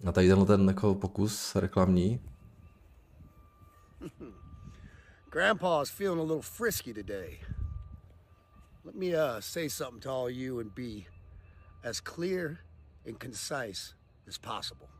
na 0.00 0.12
tady 0.12 0.28
tenhle 0.28 0.46
ten 0.46 0.68
jako 0.68 0.94
pokus 0.94 1.56
reklamní. 1.56 2.20
Grandpa's 5.30 5.90
feeling 5.90 6.20
a 6.20 6.22
little 6.22 6.42
frisky 6.42 6.94
today. 6.94 7.40
Let 8.84 8.94
me 8.94 9.06
uh, 9.06 9.40
say 9.40 9.70
something 9.70 10.02
to 10.02 10.10
all 10.10 10.30
you 10.30 10.60
and 10.60 10.74
be 10.74 11.06
as 11.82 12.00
clear 12.00 12.58
and 13.06 13.18
concise 13.18 13.94
as 14.28 14.38
possible. 14.38 14.93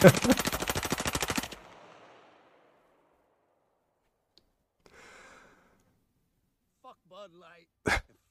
fuck 6.80 6.98
Bud 7.04 7.32
Light 7.34 7.68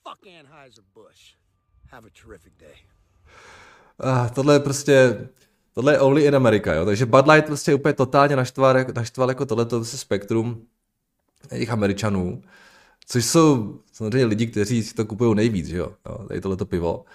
fuck 0.03 0.25
Anheuser-Busch. 0.25 1.35
Have 1.91 2.07
a 2.07 2.09
terrific 2.23 2.53
day. 2.57 2.75
Ah, 3.99 4.29
tohle 4.29 4.53
je 4.55 4.59
prostě 4.59 5.29
Tohle 5.73 5.93
je 5.93 5.99
only 5.99 6.25
in 6.25 6.35
America, 6.35 6.73
jo. 6.73 6.85
Takže 6.85 7.05
Bud 7.05 7.27
Light 7.27 7.45
prostě 7.45 7.73
úplně 7.73 7.93
totálně 7.93 8.35
naštval, 8.35 8.77
jako, 8.77 8.91
naštval 8.95 9.29
jako 9.29 9.45
tohleto 9.45 9.85
spektrum 9.85 10.67
jejich 11.51 11.69
Američanů, 11.69 12.41
což 13.05 13.25
jsou 13.25 13.79
samozřejmě 13.91 14.25
lidi, 14.25 14.47
kteří 14.47 14.83
si 14.83 14.93
to 14.93 15.05
kupují 15.05 15.35
nejvíc, 15.35 15.67
že 15.67 15.77
jo. 15.77 15.93
jo 16.09 16.25
tady 16.27 16.41
tohleto 16.41 16.65
pivo. 16.65 17.05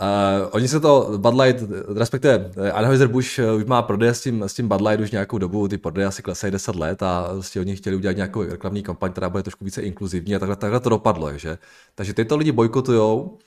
Uh, 0.00 0.48
oni 0.50 0.68
se 0.68 0.80
to, 0.80 1.14
Bud 1.16 1.40
Light, 1.40 1.64
respektive 1.96 2.50
Anheuser-Busch 2.72 3.56
už 3.56 3.64
má 3.64 3.82
prodej 3.82 4.08
s 4.08 4.20
tím, 4.20 4.42
s 4.42 4.54
tím 4.54 4.68
Bud 4.68 4.80
Light 4.80 5.00
už 5.00 5.10
nějakou 5.10 5.38
dobu, 5.38 5.68
ty 5.68 5.78
prodeje 5.78 6.06
asi 6.06 6.22
klesají 6.22 6.50
10 6.50 6.76
let 6.76 7.02
a 7.02 7.32
vlastně 7.32 7.60
oni 7.60 7.76
chtěli 7.76 7.96
udělat 7.96 8.16
nějakou 8.16 8.42
reklamní 8.42 8.82
kampaň, 8.82 9.12
která 9.12 9.28
bude 9.28 9.42
trošku 9.42 9.64
více 9.64 9.82
inkluzivní 9.82 10.36
a 10.36 10.38
takhle, 10.38 10.56
takhle 10.56 10.80
to 10.80 10.88
dopadlo, 10.88 11.38
že? 11.38 11.58
Takže 11.94 12.14
tyto 12.14 12.36
lidi 12.36 12.52
bojkotujou, 12.52 13.38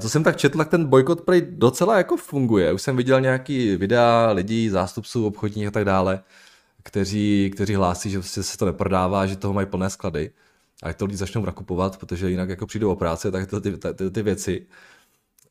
co 0.00 0.08
jsem 0.08 0.24
tak 0.24 0.36
četl, 0.36 0.58
tak 0.58 0.68
ten 0.68 0.84
bojkot 0.84 1.20
prej 1.20 1.46
docela 1.50 1.96
jako 1.96 2.16
funguje. 2.16 2.72
Už 2.72 2.82
jsem 2.82 2.96
viděl 2.96 3.20
nějaký 3.20 3.76
videa 3.76 4.30
lidí, 4.32 4.68
zástupců 4.68 5.26
obchodních 5.26 5.66
a 5.68 5.70
tak 5.70 5.84
dále, 5.84 6.22
kteří, 6.82 7.50
kteří 7.54 7.74
hlásí, 7.74 8.10
že 8.10 8.18
prostě 8.18 8.42
se 8.42 8.58
to 8.58 8.66
neprodává, 8.66 9.26
že 9.26 9.36
toho 9.36 9.54
mají 9.54 9.66
plné 9.66 9.90
sklady. 9.90 10.30
A 10.82 10.92
to 10.92 11.04
lidi 11.04 11.16
začnou 11.16 11.44
nakupovat, 11.44 11.98
protože 11.98 12.30
jinak 12.30 12.48
jako 12.48 12.66
přijdou 12.66 12.92
o 12.92 12.96
práci, 12.96 13.30
tak 13.30 13.50
to 13.50 13.60
ty, 13.60 13.72
ty, 13.76 13.94
ty, 13.94 14.10
ty 14.10 14.22
věci. 14.22 14.66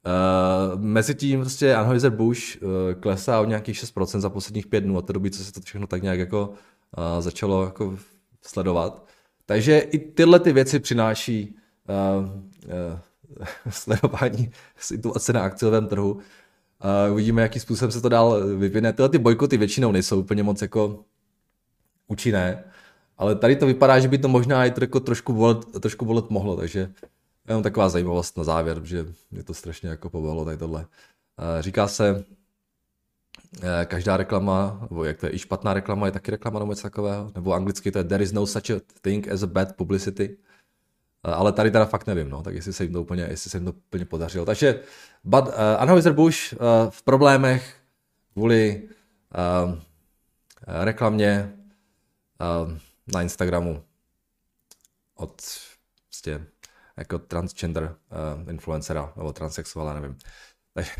Uh, 0.05 0.81
mezi 0.81 1.15
tím 1.15 1.39
prostě 1.39 1.75
Anheuser-Busch 1.75 2.57
uh, 2.61 2.69
klesá 2.99 3.41
o 3.41 3.45
nějakých 3.45 3.83
6% 3.83 4.19
za 4.19 4.29
posledních 4.29 4.67
pět 4.67 4.81
dnů 4.81 4.97
od 4.97 5.01
té 5.01 5.13
doby, 5.13 5.31
co 5.31 5.43
se 5.43 5.53
to 5.53 5.61
všechno 5.61 5.87
tak 5.87 6.03
nějak 6.03 6.19
jako 6.19 6.49
uh, 6.49 7.21
začalo 7.21 7.63
jako 7.63 7.97
sledovat. 8.41 9.05
Takže 9.45 9.79
i 9.79 9.99
tyhle 9.99 10.39
ty 10.39 10.53
věci 10.53 10.79
přináší 10.79 11.55
uh, 11.89 12.25
uh, 12.25 12.99
sledování 13.69 14.51
situace 14.77 15.33
na 15.33 15.41
akciovém 15.41 15.87
trhu. 15.87 16.11
Uh, 16.13 17.13
uvidíme, 17.13 17.41
jakým 17.41 17.61
způsobem 17.61 17.91
se 17.91 18.01
to 18.01 18.09
dál 18.09 18.47
vyvine. 18.57 18.93
Tyhle 18.93 19.09
ty 19.09 19.17
bojkoty 19.17 19.57
většinou 19.57 19.91
nejsou 19.91 20.19
úplně 20.19 20.43
moc 20.43 20.61
jako 20.61 21.05
účinné, 22.07 22.63
ale 23.17 23.35
tady 23.35 23.55
to 23.55 23.65
vypadá, 23.65 23.99
že 23.99 24.07
by 24.07 24.17
to 24.17 24.27
možná 24.27 24.65
i 24.65 24.71
trošku 25.03 25.33
bolet, 25.33 25.57
trošku 25.79 26.05
bolet 26.05 26.29
mohlo, 26.29 26.55
takže 26.55 26.93
jenom 27.47 27.63
taková 27.63 27.89
zajímavost 27.89 28.37
na 28.37 28.43
závěr, 28.43 28.81
že 28.83 29.05
mě 29.31 29.43
to 29.43 29.53
strašně 29.53 29.89
jako 29.89 30.09
pobavilo 30.09 30.45
tady 30.45 30.57
tohle. 30.57 30.81
Uh, 30.81 30.87
říká 31.59 31.87
se, 31.87 32.11
uh, 32.13 33.63
každá 33.85 34.17
reklama, 34.17 34.87
nebo 34.89 35.03
jak 35.03 35.19
to 35.19 35.25
je, 35.25 35.35
i 35.35 35.39
špatná 35.39 35.73
reklama 35.73 36.05
je 36.05 36.11
taky 36.11 36.31
reklama 36.31 36.59
nebo 36.59 36.71
něco 36.71 36.81
takového, 36.81 37.31
nebo 37.35 37.53
anglicky 37.53 37.91
to 37.91 37.97
je 37.97 38.03
there 38.03 38.23
is 38.23 38.31
no 38.31 38.47
such 38.47 38.69
a 38.69 38.81
thing 39.01 39.27
as 39.27 39.43
a 39.43 39.47
bad 39.47 39.75
publicity. 39.75 40.37
Eh, 41.23 41.31
ale 41.31 41.51
tady 41.51 41.71
teda 41.71 41.85
fakt 41.85 42.07
nevím, 42.07 42.29
no, 42.29 42.43
tak 42.43 42.55
jestli 42.55 42.73
se 42.73 42.83
jim 42.83 42.93
to 42.93 43.01
úplně, 43.01 43.23
jestli 43.23 43.49
se 43.49 43.57
jim 43.57 43.65
to 43.65 43.71
úplně 43.71 44.05
podařilo. 44.05 44.45
Takže 44.45 44.79
but, 45.23 45.47
uh, 45.47 45.53
Anheuser-Busch 45.79 46.53
uh, 46.53 46.89
v 46.89 47.03
problémech 47.03 47.75
kvůli 48.33 48.89
uh, 49.65 49.79
reklamě 50.67 51.53
uh, 52.63 52.77
na 53.13 53.21
Instagramu 53.21 53.83
od 55.15 55.41
prostě 56.07 56.45
jako 56.97 57.19
transgender 57.19 57.95
uh, 58.43 58.49
influencera 58.49 59.13
nebo 59.17 59.33
transexuála, 59.33 59.93
nevím. 59.93 60.17
Takže, 60.73 60.91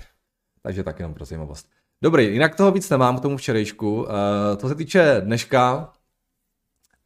takže 0.61 0.83
tak 0.83 0.99
jenom 0.99 1.13
pro 1.13 1.25
zajímavost. 1.25 1.69
Dobrý, 2.01 2.25
jinak 2.25 2.55
toho 2.55 2.71
víc 2.71 2.89
nemám 2.89 3.17
k 3.17 3.21
tomu 3.21 3.37
včerejšku. 3.37 4.03
Uh, 4.03 4.09
to 4.57 4.69
se 4.69 4.75
týče 4.75 5.21
dneška, 5.25 5.93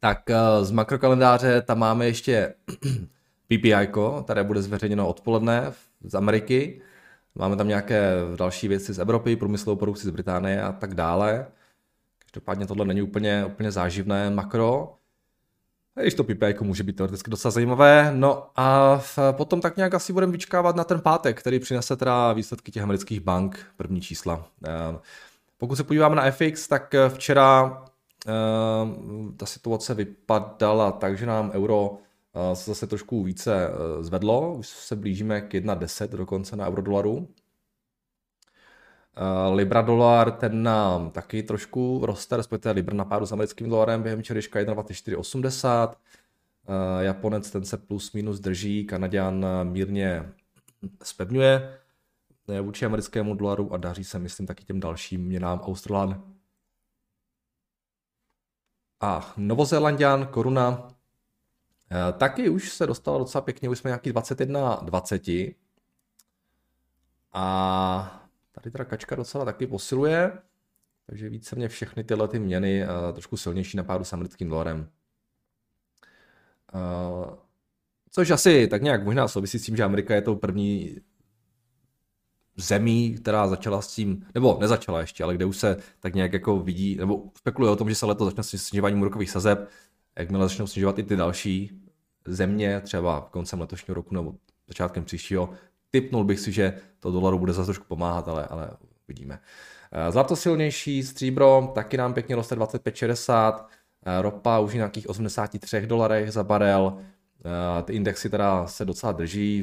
tak 0.00 0.22
uh, 0.30 0.64
z 0.64 0.70
makrokalendáře 0.70 1.62
tam 1.62 1.78
máme 1.78 2.06
ještě 2.06 2.54
PPI, 3.46 3.88
které 4.24 4.44
bude 4.44 4.62
zveřejněno 4.62 5.08
odpoledne 5.08 5.72
z 6.04 6.14
Ameriky. 6.14 6.80
Máme 7.34 7.56
tam 7.56 7.68
nějaké 7.68 8.12
další 8.36 8.68
věci 8.68 8.92
z 8.92 8.98
Evropy, 8.98 9.36
průmyslovou 9.36 9.78
produkci 9.78 10.06
z 10.06 10.10
Británie 10.10 10.62
a 10.62 10.72
tak 10.72 10.94
dále. 10.94 11.46
Každopádně 12.18 12.66
tohle 12.66 12.84
není 12.84 13.02
úplně, 13.02 13.44
úplně 13.44 13.70
záživné 13.70 14.30
makro. 14.30 14.96
Když 16.00 16.14
to 16.14 16.24
PPI 16.24 16.54
může 16.60 16.82
být 16.82 16.96
teoreticky 16.96 17.30
docela 17.30 17.52
zajímavé. 17.52 18.12
No 18.14 18.46
a 18.56 19.00
potom 19.32 19.60
tak 19.60 19.76
nějak 19.76 19.94
asi 19.94 20.12
budeme 20.12 20.32
vyčkávat 20.32 20.76
na 20.76 20.84
ten 20.84 21.00
pátek, 21.00 21.40
který 21.40 21.58
přinese 21.58 21.96
teda 21.96 22.32
výsledky 22.32 22.72
těch 22.72 22.82
amerických 22.82 23.20
bank, 23.20 23.66
první 23.76 24.00
čísla. 24.00 24.48
Ehm, 24.64 24.98
pokud 25.58 25.76
se 25.76 25.84
podíváme 25.84 26.16
na 26.16 26.30
FX, 26.30 26.68
tak 26.68 26.94
včera 27.08 27.82
ehm, 28.26 29.34
ta 29.36 29.46
situace 29.46 29.94
vypadala 29.94 30.92
tak, 30.92 31.18
že 31.18 31.26
nám 31.26 31.50
euro 31.54 31.96
eh, 32.34 32.56
se 32.56 32.70
zase 32.70 32.86
trošku 32.86 33.22
více 33.22 33.68
eh, 33.68 34.02
zvedlo, 34.02 34.54
už 34.54 34.66
se 34.66 34.96
blížíme 34.96 35.40
k 35.40 35.54
1,10 35.54 36.08
dokonce 36.08 36.56
na 36.56 36.68
euro 36.68 36.82
dolaru. 36.82 37.28
Eh, 39.18 39.54
Libra 39.54 39.82
dolar, 39.82 40.30
ten 40.30 40.62
nám 40.62 41.10
taky 41.10 41.42
trošku 41.42 42.06
roste, 42.06 42.36
respektive 42.36 42.72
Libra 42.72 42.94
na 42.96 43.04
páru 43.04 43.26
s 43.26 43.32
americkým 43.32 43.68
dolarem 43.68 44.02
během 44.02 44.22
včerejška 44.22 44.60
1,2480. 44.60 45.98
Japonec 47.00 47.50
ten 47.50 47.64
se 47.64 47.76
plus 47.76 48.12
minus 48.12 48.40
drží, 48.40 48.84
Kanaděn 48.84 49.46
mírně 49.62 50.32
spevňuje 51.02 51.78
vůči 52.62 52.86
americkému 52.86 53.34
dolaru 53.34 53.72
a 53.72 53.76
daří 53.76 54.04
se, 54.04 54.18
myslím, 54.18 54.46
taky 54.46 54.64
těm 54.64 54.80
dalším 54.80 55.20
měnám 55.20 55.60
Australan 55.60 56.36
a 59.00 59.34
Novozélandian, 59.36 60.26
koruna, 60.26 60.88
eh, 61.90 62.12
taky 62.12 62.48
už 62.48 62.72
se 62.72 62.86
dostala 62.86 63.18
docela 63.18 63.42
pěkně, 63.42 63.68
už 63.68 63.78
jsme 63.78 63.88
nějaký 63.88 64.12
21 64.12 64.80
20. 64.82 65.56
A 67.32 68.25
tady 68.60 68.70
teda 68.70 68.84
kačka 68.84 69.14
docela 69.14 69.44
taky 69.44 69.66
posiluje, 69.66 70.32
takže 71.06 71.28
více 71.28 71.56
mě 71.56 71.68
všechny 71.68 72.04
tyhle 72.04 72.28
ty 72.28 72.38
měny 72.38 72.84
uh, 72.84 73.12
trošku 73.12 73.36
silnější 73.36 73.76
na 73.76 73.84
pádu 73.84 74.04
s 74.04 74.12
americkým 74.12 74.48
dolarem. 74.48 74.88
Uh, 76.74 77.34
což 78.10 78.30
asi 78.30 78.68
tak 78.68 78.82
nějak 78.82 79.04
možná 79.04 79.28
souvisí 79.28 79.58
s 79.58 79.64
tím, 79.64 79.76
že 79.76 79.84
Amerika 79.84 80.14
je 80.14 80.22
tou 80.22 80.36
první 80.36 80.96
zemí, 82.56 83.14
která 83.14 83.48
začala 83.48 83.82
s 83.82 83.94
tím, 83.94 84.26
nebo 84.34 84.58
nezačala 84.60 85.00
ještě, 85.00 85.24
ale 85.24 85.34
kde 85.34 85.44
už 85.44 85.56
se 85.56 85.76
tak 86.00 86.14
nějak 86.14 86.32
jako 86.32 86.58
vidí, 86.60 86.96
nebo 86.96 87.30
spekuluje 87.38 87.72
o 87.72 87.76
tom, 87.76 87.88
že 87.88 87.94
se 87.94 88.06
letos 88.06 88.26
začne 88.26 88.42
s 88.42 88.62
snižováním 88.62 89.00
úrokových 89.00 89.30
sazeb, 89.30 89.68
jakmile 90.18 90.48
začnou 90.48 90.66
snižovat 90.66 90.98
i 90.98 91.02
ty 91.02 91.16
další 91.16 91.82
země, 92.26 92.80
třeba 92.80 93.28
koncem 93.30 93.60
letošního 93.60 93.94
roku 93.94 94.14
nebo 94.14 94.34
začátkem 94.68 95.04
příštího, 95.04 95.54
typnul 95.90 96.24
bych 96.24 96.40
si, 96.40 96.52
že 96.52 96.78
to 97.00 97.10
dolaru 97.10 97.38
bude 97.38 97.52
zase 97.52 97.66
trošku 97.66 97.84
pomáhat, 97.88 98.28
ale, 98.28 98.46
ale 98.46 98.70
uvidíme. 99.08 99.40
Eh, 99.92 100.12
zlato 100.12 100.36
silnější, 100.36 101.02
stříbro 101.02 101.72
taky 101.74 101.96
nám 101.96 102.14
pěkně 102.14 102.36
roste 102.36 102.54
25,60, 102.54 103.68
eh, 104.06 104.22
ropa 104.22 104.58
už 104.58 104.74
nějakých 104.74 105.08
83 105.08 105.86
dolarech 105.86 106.32
za 106.32 106.44
barel, 106.44 106.98
eh, 106.98 107.82
ty 107.82 107.92
indexy 107.92 108.30
teda 108.30 108.66
se 108.66 108.84
docela 108.84 109.12
drží, 109.12 109.62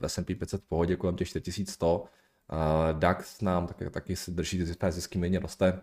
v 0.00 0.08
S&P 0.08 0.34
500 0.34 0.62
v 0.62 0.64
pohodě 0.64 0.96
kolem 0.96 1.16
těch 1.16 1.28
4100, 1.28 2.04
DAX 2.92 3.40
nám 3.40 3.66
taky, 3.66 3.90
taky 3.90 4.16
si 4.16 4.30
drží 4.30 4.64
zisky 4.90 5.18
méně 5.18 5.38
roste 5.38 5.80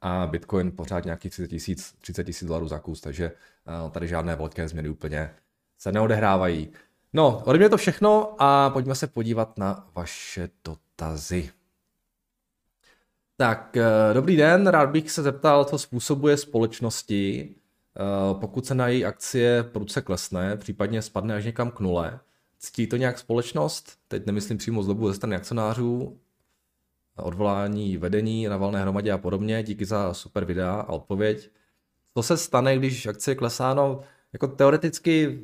a 0.00 0.26
Bitcoin 0.26 0.72
pořád 0.72 1.04
nějakých 1.04 1.32
30 1.32 1.48
tisíc 1.48 1.94
30 2.00 2.24
tisíc 2.24 2.48
dolarů 2.48 2.68
za 2.68 2.78
kus, 2.78 3.00
takže 3.00 3.32
tady 3.90 4.08
žádné 4.08 4.36
velké 4.36 4.68
změny 4.68 4.88
úplně 4.88 5.34
se 5.78 5.92
neodehrávají. 5.92 6.72
No, 7.16 7.42
ode 7.44 7.58
mě 7.58 7.68
to 7.68 7.76
všechno 7.76 8.34
a 8.38 8.70
pojďme 8.70 8.94
se 8.94 9.06
podívat 9.06 9.58
na 9.58 9.88
vaše 9.94 10.48
dotazy. 10.64 11.50
Tak, 13.36 13.76
eh, 13.76 14.14
dobrý 14.14 14.36
den, 14.36 14.66
rád 14.66 14.90
bych 14.90 15.10
se 15.10 15.22
zeptal, 15.22 15.64
co 15.64 15.78
způsobuje 15.78 16.36
společnosti, 16.36 17.54
eh, 17.96 18.34
pokud 18.40 18.66
se 18.66 18.74
na 18.74 18.88
její 18.88 19.04
akcie 19.04 19.62
prudce 19.62 20.02
klesne, 20.02 20.56
případně 20.56 21.02
spadne 21.02 21.34
až 21.34 21.44
někam 21.44 21.70
k 21.70 21.80
nule, 21.80 22.20
Ctí 22.58 22.86
to 22.86 22.96
nějak 22.96 23.18
společnost? 23.18 23.98
Teď 24.08 24.26
nemyslím 24.26 24.58
přímo 24.58 24.82
zlobu 24.82 25.08
ze 25.08 25.14
strany 25.14 25.36
akcionářů, 25.36 26.18
odvolání 27.16 27.96
vedení 27.96 28.46
na 28.46 28.56
valné 28.56 28.80
hromadě 28.80 29.12
a 29.12 29.18
podobně. 29.18 29.62
Díky 29.62 29.84
za 29.84 30.14
super 30.14 30.44
videa 30.44 30.74
a 30.74 30.88
odpověď. 30.88 31.50
Co 32.14 32.22
se 32.22 32.36
stane, 32.36 32.76
když 32.76 33.06
akcie 33.06 33.34
klesá? 33.34 33.74
No, 33.74 34.00
jako 34.32 34.48
teoreticky 34.48 35.42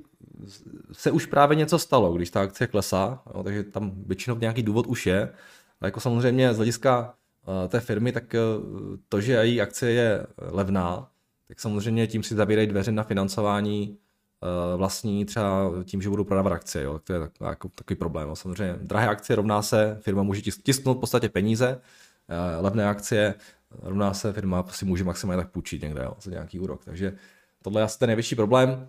se 0.92 1.11
už 1.11 1.26
právě 1.26 1.56
něco 1.56 1.78
stalo, 1.78 2.12
když 2.12 2.30
ta 2.30 2.40
akcie 2.40 2.68
klesá, 2.68 3.22
no, 3.35 3.42
takže 3.42 3.62
tam 3.62 3.92
většinou 4.06 4.38
nějaký 4.38 4.62
důvod 4.62 4.87
už 4.87 5.06
je. 5.06 5.32
A 5.80 5.87
jako 5.87 6.00
samozřejmě 6.00 6.54
z 6.54 6.56
hlediska 6.56 7.14
uh, 7.46 7.68
té 7.68 7.80
firmy, 7.80 8.12
tak 8.12 8.24
uh, 8.35 8.96
to, 9.08 9.20
že 9.20 9.32
její 9.32 9.61
akcie 9.61 9.92
je 9.92 10.26
levná, 10.38 11.08
tak 11.48 11.61
samozřejmě 11.61 12.06
tím 12.06 12.22
si 12.22 12.35
zavírají 12.35 12.66
dveře 12.66 12.92
na 12.92 13.02
financování 13.02 13.98
Eh, 14.42 14.76
vlastní 14.76 15.24
třeba 15.24 15.70
tím, 15.85 16.02
že 16.02 16.08
budou 16.08 16.24
prodávat 16.24 16.52
akcie. 16.52 16.85
Jo. 16.85 16.98
To 16.98 17.12
je 17.12 17.20
tak, 17.20 17.32
jako, 17.40 17.68
takový 17.68 17.96
problém. 17.96 18.28
Jo. 18.28 18.37
Samozřejmě 18.37 18.74
drahé 18.82 19.08
akcie 19.08 19.37
rovná 19.37 19.62
se, 19.62 19.98
firma 20.00 20.22
může 20.22 20.42
tisknout 20.42 20.96
v 20.96 21.00
podstatě 21.00 21.28
peníze, 21.28 21.80
eh, 22.28 22.61
levné 22.61 22.88
akcie 22.88 23.35
rovná 23.82 24.14
se, 24.14 24.32
firma 24.32 24.64
si 24.70 24.85
může 24.85 25.04
maximálně 25.04 25.42
tak 25.42 25.52
půjčit 25.52 25.82
někde 25.82 26.02
jo, 26.02 26.16
za 26.22 26.30
nějaký 26.30 26.58
úrok. 26.61 26.85
Takže 26.85 27.16
tohle 27.62 27.80
je 27.80 27.85
asi 27.85 27.98
ten 27.98 28.06
největší 28.06 28.35
problém. 28.35 28.88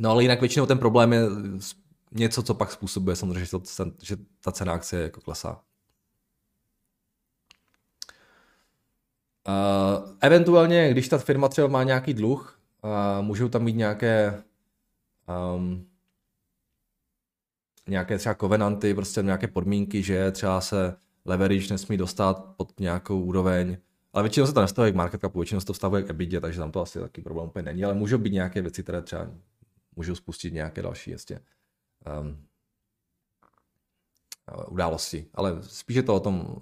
No 0.00 0.10
ale 0.10 0.22
jinak 0.22 0.40
většinou 0.40 0.66
ten 0.66 0.78
problém 0.78 1.12
je 1.12 1.22
něco, 2.12 2.42
co 2.42 2.54
pak 2.54 2.72
způsobuje 2.72 3.16
samozřejmě, 3.16 3.44
že, 3.44 3.50
to, 3.50 3.62
že 4.02 4.16
ta 4.40 4.52
cena 4.52 4.72
akcie 4.72 5.02
jako 5.02 5.20
klesá. 5.20 5.60
Uh, 9.48 10.16
eventuálně, 10.20 10.90
když 10.90 11.08
ta 11.08 11.18
firma 11.18 11.48
třeba 11.48 11.68
má 11.68 11.82
nějaký 11.82 12.14
dluh, 12.14 12.60
a 12.82 13.20
můžou 13.20 13.48
tam 13.48 13.62
mít 13.62 13.76
nějaké 13.76 14.42
um, 15.54 15.86
nějaké 17.88 18.18
třeba 18.18 18.34
kovenanty, 18.34 18.94
prostě 18.94 19.22
nějaké 19.22 19.46
podmínky, 19.46 20.02
že 20.02 20.30
třeba 20.30 20.60
se 20.60 20.96
leverage 21.24 21.66
nesmí 21.70 21.96
dostat 21.96 22.44
pod 22.56 22.80
nějakou 22.80 23.20
úroveň, 23.20 23.76
ale 24.12 24.22
většinou 24.22 24.46
se 24.46 24.52
to 24.52 24.60
nestavuje 24.60 24.92
k 24.92 24.94
market 24.94 25.20
capu, 25.20 25.38
většinou 25.38 25.60
se 25.60 25.66
to 25.66 25.74
stavuje 25.74 26.02
k 26.02 26.10
EBITDA, 26.10 26.40
takže 26.40 26.58
tam 26.58 26.72
to 26.72 26.80
asi 26.80 26.98
taky 26.98 27.22
problém 27.22 27.46
úplně 27.48 27.62
není, 27.62 27.84
ale 27.84 27.94
můžou 27.94 28.18
být 28.18 28.32
nějaké 28.32 28.62
věci, 28.62 28.82
které 28.82 29.02
třeba 29.02 29.26
můžou 29.96 30.14
spustit 30.14 30.52
nějaké 30.52 30.82
další 30.82 31.10
jistě 31.10 31.40
um, 32.20 32.46
události. 34.68 35.26
Ale 35.34 35.62
spíš 35.62 35.96
je 35.96 36.02
to 36.02 36.14
o 36.14 36.20
tom, 36.20 36.56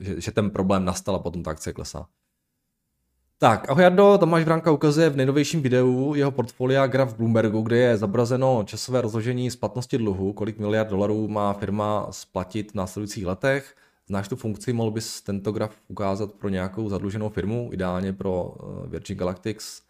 že, 0.00 0.20
že 0.20 0.32
ten 0.32 0.50
problém 0.50 0.84
nastal 0.84 1.14
a 1.14 1.18
potom 1.18 1.42
ta 1.42 1.50
akcie 1.50 1.72
klesá. 1.72 2.08
Tak, 3.40 3.70
ahoj 3.70 3.82
Jardo, 3.82 4.18
Tomáš 4.18 4.44
Vránka 4.44 4.70
ukazuje 4.70 5.10
v 5.10 5.16
nejnovějším 5.16 5.62
videu 5.62 6.14
jeho 6.14 6.30
portfolia 6.30 6.86
graf 6.86 7.14
Bloombergu, 7.14 7.62
kde 7.62 7.76
je 7.78 7.96
zobrazeno 7.96 8.64
časové 8.66 9.00
rozložení 9.00 9.50
splatnosti 9.50 9.98
dluhu, 9.98 10.32
kolik 10.32 10.58
miliard 10.58 10.88
dolarů 10.88 11.28
má 11.28 11.52
firma 11.52 12.06
splatit 12.10 12.72
v 12.72 12.74
následujících 12.74 13.26
letech. 13.26 13.76
Znáš 14.08 14.28
tu 14.28 14.36
funkci, 14.36 14.72
mohl 14.72 14.90
bys 14.90 15.22
tento 15.22 15.52
graf 15.52 15.76
ukázat 15.88 16.32
pro 16.32 16.48
nějakou 16.48 16.88
zadluženou 16.88 17.28
firmu, 17.28 17.70
ideálně 17.72 18.12
pro 18.12 18.54
eh, 18.60 18.88
Virgin 18.88 19.16
Galactics? 19.16 19.82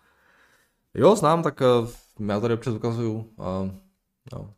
Jo, 0.99 1.17
znám, 1.17 1.43
tak 1.43 1.63
eh, 1.63 2.25
já 2.29 2.41
tady 2.41 2.55
občas 2.55 2.75
ukazuju. 2.75 3.15
Uh, 3.15 3.71
no. 4.33 4.55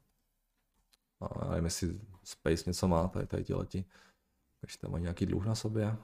A 1.20 1.48
nevím, 1.50 1.64
jestli 1.64 2.00
Space 2.24 2.64
něco 2.66 2.88
má, 2.88 3.08
tady, 3.08 3.26
tady 3.26 3.44
ti 3.44 3.54
leti. 3.54 3.84
Takže 4.60 4.78
tam 4.78 4.90
má 4.90 4.98
nějaký 4.98 5.26
dluh 5.26 5.46
na 5.46 5.54
sobě. 5.54 5.96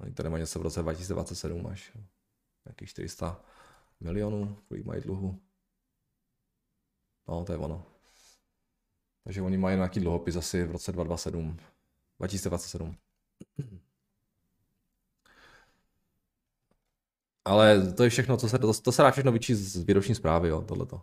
Oni 0.00 0.12
tady 0.12 0.28
mají 0.28 0.40
něco 0.40 0.58
v 0.58 0.62
roce 0.62 0.82
2027 0.82 1.66
až 1.66 1.96
nějaký 2.66 2.86
400 2.86 3.40
milionů, 4.00 4.58
kolik 4.68 4.84
mají 4.84 5.02
dluhu. 5.02 5.40
No, 7.28 7.44
to 7.44 7.52
je 7.52 7.58
ono. 7.58 7.86
Takže 9.24 9.42
oni 9.42 9.58
mají 9.58 9.76
nějaký 9.76 10.00
dluhopis 10.00 10.36
asi 10.36 10.64
v 10.64 10.70
roce 10.70 10.92
2027. 10.92 11.56
2027. 12.18 12.96
Ale 17.48 17.92
to 17.92 18.04
je 18.04 18.10
všechno, 18.10 18.36
co 18.36 18.48
se, 18.48 18.58
to, 18.58 18.72
to 18.72 18.92
se 18.92 19.02
dá 19.02 19.10
všechno 19.10 19.32
vyčíst 19.32 19.60
z 19.60 19.84
výroční 19.84 20.14
zprávy, 20.14 20.48
jo, 20.48 20.62
tohleto. 20.62 21.00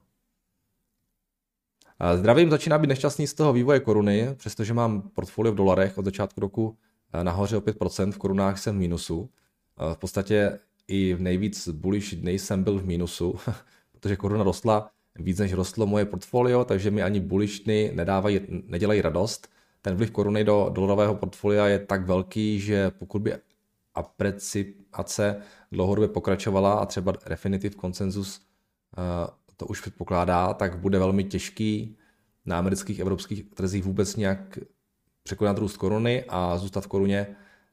Zdravím, 2.15 2.49
začíná 2.49 2.77
být 2.77 2.87
nešťastný 2.87 3.27
z 3.27 3.33
toho 3.33 3.53
vývoje 3.53 3.79
koruny, 3.79 4.27
přestože 4.35 4.73
mám 4.73 5.01
portfolio 5.01 5.53
v 5.53 5.55
dolarech 5.55 5.97
od 5.97 6.05
začátku 6.05 6.41
roku 6.41 6.77
eh, 7.13 7.23
nahoře 7.23 7.57
o 7.57 7.61
5%, 7.61 8.11
v 8.11 8.17
korunách 8.17 8.59
jsem 8.59 8.75
v 8.75 8.79
mínusu. 8.79 9.29
Eh, 9.79 9.95
v 9.95 9.97
podstatě 9.97 10.59
i 10.87 11.13
v 11.13 11.21
nejvíc 11.21 11.69
bullish 11.69 12.13
dny 12.13 12.39
jsem 12.39 12.63
byl 12.63 12.79
v 12.79 12.85
mínusu, 12.85 13.35
protože 13.91 14.15
koruna 14.15 14.43
rostla 14.43 14.89
víc 15.15 15.39
než 15.39 15.53
rostlo 15.53 15.87
moje 15.87 16.05
portfolio, 16.05 16.65
takže 16.65 16.91
mi 16.91 17.03
ani 17.03 17.19
bullish 17.19 17.59
dny 17.59 17.91
nedávají, 17.95 18.39
nedělají 18.49 19.01
radost. 19.01 19.47
Ten 19.81 19.95
vliv 19.95 20.11
koruny 20.11 20.43
do 20.43 20.69
dolarového 20.73 21.15
portfolia 21.15 21.67
je 21.67 21.79
tak 21.79 22.05
velký, 22.05 22.59
že 22.59 22.91
pokud 22.91 23.21
by 23.21 23.33
apreciace 23.95 25.41
dlouhodobě 25.71 26.07
pokračovala 26.07 26.73
a 26.73 26.85
třeba 26.85 27.13
Refinitiv 27.25 27.75
Consensus 27.75 28.41
eh, 28.97 29.01
to 29.57 29.65
už 29.65 29.81
předpokládá, 29.81 30.53
tak 30.53 30.77
bude 30.79 30.99
velmi 30.99 31.23
těžký 31.23 31.97
na 32.45 32.57
amerických, 32.57 32.99
evropských 32.99 33.43
trzích 33.43 33.83
vůbec 33.83 34.15
nějak 34.15 34.59
překonat 35.23 35.57
růst 35.57 35.77
koruny 35.77 36.25
a 36.27 36.57
zůstat 36.57 36.81
v 36.81 36.87
koruně 36.87 37.27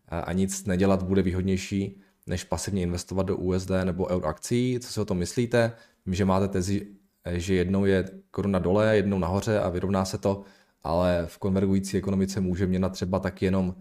a 0.09 0.33
nic 0.33 0.65
nedělat 0.65 1.03
bude 1.03 1.23
výhodnější, 1.23 2.01
než 2.27 2.45
pasivně 2.45 2.83
investovat 2.83 3.23
do 3.23 3.37
USD 3.37 3.71
nebo 3.85 4.09
euro 4.09 4.27
akcí. 4.27 4.79
Co 4.81 4.93
si 4.93 5.01
o 5.01 5.05
tom 5.05 5.19
myslíte? 5.19 5.73
Vím, 6.07 6.15
že 6.15 6.25
máte 6.25 6.49
tezi, 6.49 6.87
že 7.31 7.55
jednou 7.55 7.85
je 7.85 8.11
koruna 8.31 8.59
dole, 8.59 8.97
jednou 8.97 9.19
nahoře 9.19 9.61
a 9.61 9.69
vyrovná 9.69 10.05
se 10.05 10.19
to, 10.19 10.43
ale 10.83 11.25
v 11.27 11.39
konvergující 11.39 11.97
ekonomice 11.97 12.41
může 12.41 12.67
měna 12.67 12.89
třeba 12.89 13.19
tak 13.19 13.43
jenom 13.43 13.75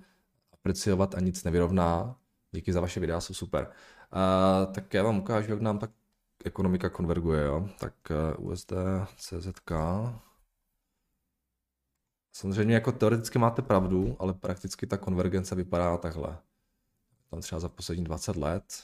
apreciovat 0.53 1.15
a 1.15 1.19
nic 1.19 1.43
nevyrovná. 1.43 2.15
Díky 2.51 2.73
za 2.73 2.81
vaše 2.81 2.99
videa, 2.99 3.21
jsou 3.21 3.33
super. 3.33 3.71
Uh, 4.13 4.73
tak 4.73 4.93
já 4.93 5.03
vám 5.03 5.17
ukážu, 5.17 5.51
jak 5.51 5.61
nám 5.61 5.79
tak 5.79 5.91
ekonomika 6.45 6.89
konverguje, 6.89 7.43
jo. 7.43 7.69
Tak 7.79 7.93
uh, 8.39 8.51
USD, 8.51 8.73
CZK. 9.17 9.71
Samozřejmě 12.33 12.75
jako 12.75 12.91
teoreticky 12.91 13.39
máte 13.39 13.61
pravdu, 13.61 14.15
ale 14.19 14.33
prakticky 14.33 14.87
ta 14.87 14.97
konvergence 14.97 15.55
vypadá 15.55 15.97
takhle. 15.97 16.37
Tam 17.29 17.41
třeba 17.41 17.59
za 17.59 17.69
poslední 17.69 18.03
20 18.03 18.35
let. 18.35 18.83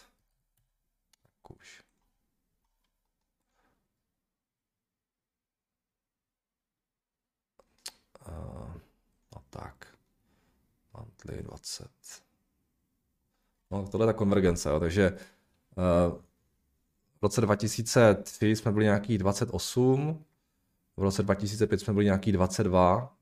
Tak 1.23 1.51
už. 1.51 1.83
Uh, 8.27 8.73
no 9.35 9.41
tak. 9.49 9.97
Monthly 10.93 11.43
20. 11.43 12.26
No, 13.71 13.87
tohle 13.87 14.03
je 14.03 14.13
ta 14.13 14.17
konvergence, 14.17 14.69
jo, 14.69 14.79
takže 14.79 15.11
uh, 15.11 16.21
v 17.19 17.21
roce 17.21 17.41
2003 17.41 18.55
jsme 18.55 18.71
byli 18.71 18.85
nějaký 18.85 19.17
28, 19.17 20.23
v 20.97 21.01
roce 21.01 21.23
2005 21.23 21.79
jsme 21.79 21.93
byli 21.93 22.05
nějaký 22.05 22.31
22, 22.31 23.17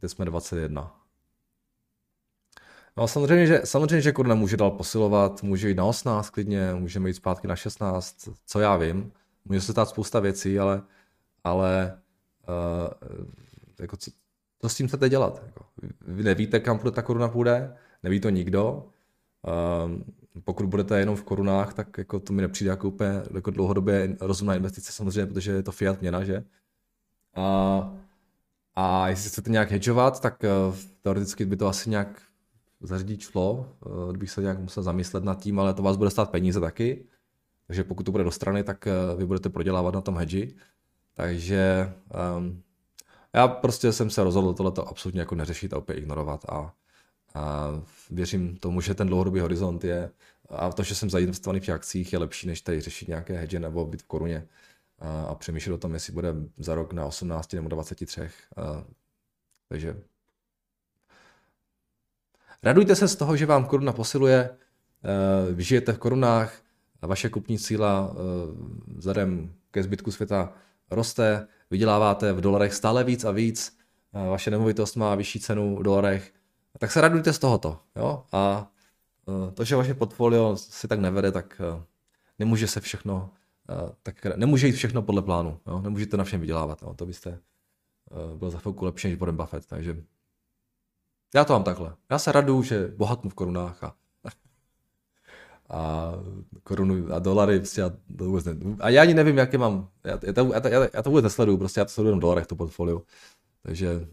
teď 0.00 0.10
jsme 0.10 0.24
21. 0.24 1.00
No 2.96 3.08
samozřejmě, 3.08 3.46
že, 3.46 3.60
samozřejmě, 3.64 4.00
že 4.00 4.12
koruna 4.12 4.34
může 4.34 4.56
dál 4.56 4.70
posilovat, 4.70 5.42
může 5.42 5.68
jít 5.68 5.76
na 5.76 5.84
18 5.84 6.30
klidně, 6.30 6.74
můžeme 6.74 7.08
jít 7.08 7.14
zpátky 7.14 7.48
na 7.48 7.56
16, 7.56 8.28
co 8.46 8.60
já 8.60 8.76
vím. 8.76 9.12
Může 9.44 9.60
se 9.60 9.72
stát 9.72 9.88
spousta 9.88 10.20
věcí, 10.20 10.58
ale, 10.58 10.82
ale 11.44 11.98
uh, 12.48 13.26
jako 13.80 13.96
co, 13.96 14.10
co 14.58 14.68
s 14.68 14.74
tím 14.74 14.88
chcete 14.88 15.08
dělat? 15.08 15.42
Jako, 15.46 15.64
vy 16.00 16.22
nevíte, 16.22 16.60
kam 16.60 16.78
ta 16.78 17.02
koruna 17.02 17.28
půjde, 17.28 17.76
neví 18.02 18.20
to 18.20 18.30
nikdo. 18.30 18.88
Uh, 19.46 19.90
pokud 20.44 20.66
budete 20.66 20.98
jenom 20.98 21.16
v 21.16 21.22
korunách, 21.22 21.74
tak 21.74 21.98
jako 21.98 22.20
to 22.20 22.32
mi 22.32 22.42
nepřijde 22.42 22.70
jako 22.70 22.88
úplně 22.88 23.22
jako 23.34 23.50
dlouhodobě 23.50 24.16
rozumná 24.20 24.54
investice 24.54 24.92
samozřejmě, 24.92 25.26
protože 25.26 25.52
je 25.52 25.62
to 25.62 25.72
fiat 25.72 26.00
měna, 26.00 26.24
že? 26.24 26.44
A, 27.34 27.92
a 28.74 29.08
jestli 29.08 29.30
chcete 29.30 29.50
nějak 29.50 29.70
hedžovat, 29.70 30.20
tak 30.20 30.42
uh, 30.68 30.76
teoreticky 31.02 31.44
by 31.44 31.56
to 31.56 31.66
asi 31.66 31.90
nějak 31.90 32.22
zařídit 32.80 33.20
šlo, 33.20 33.68
uh, 33.86 34.10
kdybych 34.10 34.30
se 34.30 34.42
nějak 34.42 34.58
musel 34.58 34.82
zamyslet 34.82 35.24
nad 35.24 35.40
tím, 35.40 35.60
ale 35.60 35.74
to 35.74 35.82
vás 35.82 35.96
bude 35.96 36.10
stát 36.10 36.30
peníze 36.30 36.60
taky, 36.60 37.06
takže 37.66 37.84
pokud 37.84 38.02
to 38.02 38.12
bude 38.12 38.24
do 38.24 38.30
strany, 38.30 38.64
tak 38.64 38.88
uh, 39.12 39.18
vy 39.18 39.26
budete 39.26 39.48
prodělávat 39.48 39.94
na 39.94 40.00
tom 40.00 40.16
hedži. 40.16 40.54
Takže 41.14 41.92
um, 42.38 42.62
já 43.32 43.48
prostě 43.48 43.92
jsem 43.92 44.10
se 44.10 44.24
rozhodl 44.24 44.54
tohleto 44.54 44.88
absolutně 44.88 45.20
jako 45.20 45.34
neřešit 45.34 45.72
a 45.72 45.78
opět 45.78 45.96
ignorovat 45.96 46.44
a 46.48 46.74
a 47.34 47.72
věřím 48.10 48.56
tomu, 48.56 48.80
že 48.80 48.94
ten 48.94 49.06
dlouhodobý 49.06 49.40
horizont 49.40 49.84
je 49.84 50.10
a 50.50 50.72
to, 50.72 50.82
že 50.82 50.94
jsem 50.94 51.10
zainvestovaný 51.10 51.60
v 51.60 51.68
akcích, 51.68 52.12
je 52.12 52.18
lepší, 52.18 52.46
než 52.46 52.60
tady 52.60 52.80
řešit 52.80 53.08
nějaké 53.08 53.38
hedge 53.38 53.58
nebo 53.58 53.86
být 53.86 54.02
v 54.02 54.06
koruně 54.06 54.46
a, 54.98 55.22
a 55.22 55.34
přemýšlet 55.34 55.74
o 55.74 55.78
tom, 55.78 55.94
jestli 55.94 56.12
bude 56.12 56.34
za 56.56 56.74
rok 56.74 56.92
na 56.92 57.06
18 57.06 57.52
nebo 57.52 57.68
23. 57.68 58.20
A, 58.20 58.30
takže 59.68 59.96
radujte 62.62 62.96
se 62.96 63.08
z 63.08 63.16
toho, 63.16 63.36
že 63.36 63.46
vám 63.46 63.64
koruna 63.64 63.92
posiluje, 63.92 64.56
vy 65.52 65.62
žijete 65.62 65.92
v 65.92 65.98
korunách, 65.98 66.64
a 67.02 67.06
vaše 67.06 67.28
kupní 67.28 67.58
síla 67.58 68.16
vzhledem 68.96 69.54
ke 69.70 69.82
zbytku 69.82 70.10
světa 70.10 70.52
roste, 70.90 71.46
vyděláváte 71.70 72.32
v 72.32 72.40
dolarech 72.40 72.74
stále 72.74 73.04
víc 73.04 73.24
a 73.24 73.30
víc, 73.30 73.78
vaše 74.12 74.50
nemovitost 74.50 74.96
má 74.96 75.14
vyšší 75.14 75.40
cenu 75.40 75.76
v 75.76 75.82
dolarech, 75.82 76.32
tak 76.78 76.92
se 76.92 77.00
radujte 77.00 77.32
z 77.32 77.38
tohoto. 77.38 77.78
Jo? 77.96 78.24
A 78.32 78.70
uh, 79.26 79.50
to, 79.50 79.64
že 79.64 79.76
vaše 79.76 79.94
portfolio 79.94 80.56
si 80.56 80.88
tak 80.88 81.00
nevede, 81.00 81.32
tak 81.32 81.60
uh, 81.74 81.82
nemůže 82.38 82.68
se 82.68 82.80
všechno, 82.80 83.30
uh, 83.82 83.90
tak 84.02 84.24
nemůže 84.36 84.66
jít 84.66 84.72
všechno 84.72 85.02
podle 85.02 85.22
plánu. 85.22 85.60
Jo? 85.66 85.80
Nemůžete 85.82 86.16
na 86.16 86.24
všem 86.24 86.40
vydělávat. 86.40 86.82
Jo? 86.82 86.94
To 86.94 87.06
byste 87.06 87.38
byl 88.36 88.50
za 88.50 88.58
chvilku 88.58 88.84
lepší 88.84 89.08
než 89.08 89.18
Warren 89.18 89.36
Buffett. 89.36 89.66
Takže 89.66 90.04
já 91.34 91.44
to 91.44 91.52
mám 91.52 91.64
takhle. 91.64 91.94
Já 92.10 92.18
se 92.18 92.32
raduju, 92.32 92.62
že 92.62 92.88
bohatnu 92.96 93.30
v 93.30 93.34
korunách 93.34 93.84
a, 93.84 93.94
a 95.68 96.12
korunu 96.62 97.14
a 97.14 97.18
dolary, 97.18 97.58
prostě 97.58 97.80
já 97.80 97.90
to 98.18 98.24
vůbec 98.24 98.44
ne, 98.44 98.56
a 98.80 98.88
já 98.88 99.02
ani 99.02 99.14
nevím, 99.14 99.38
jaké 99.38 99.58
mám, 99.58 99.88
já, 100.04 100.18
já, 100.22 100.32
to, 100.32 100.68
já, 100.68 100.88
já 100.94 101.02
to 101.02 101.10
vůbec 101.10 101.22
nesleduju, 101.22 101.58
prostě 101.58 101.80
já 101.80 101.84
to 101.84 101.90
sleduju 101.90 102.16
v 102.16 102.20
dolarech, 102.20 102.46
to 102.46 102.56
portfolio. 102.56 103.02
Takže 103.62 104.08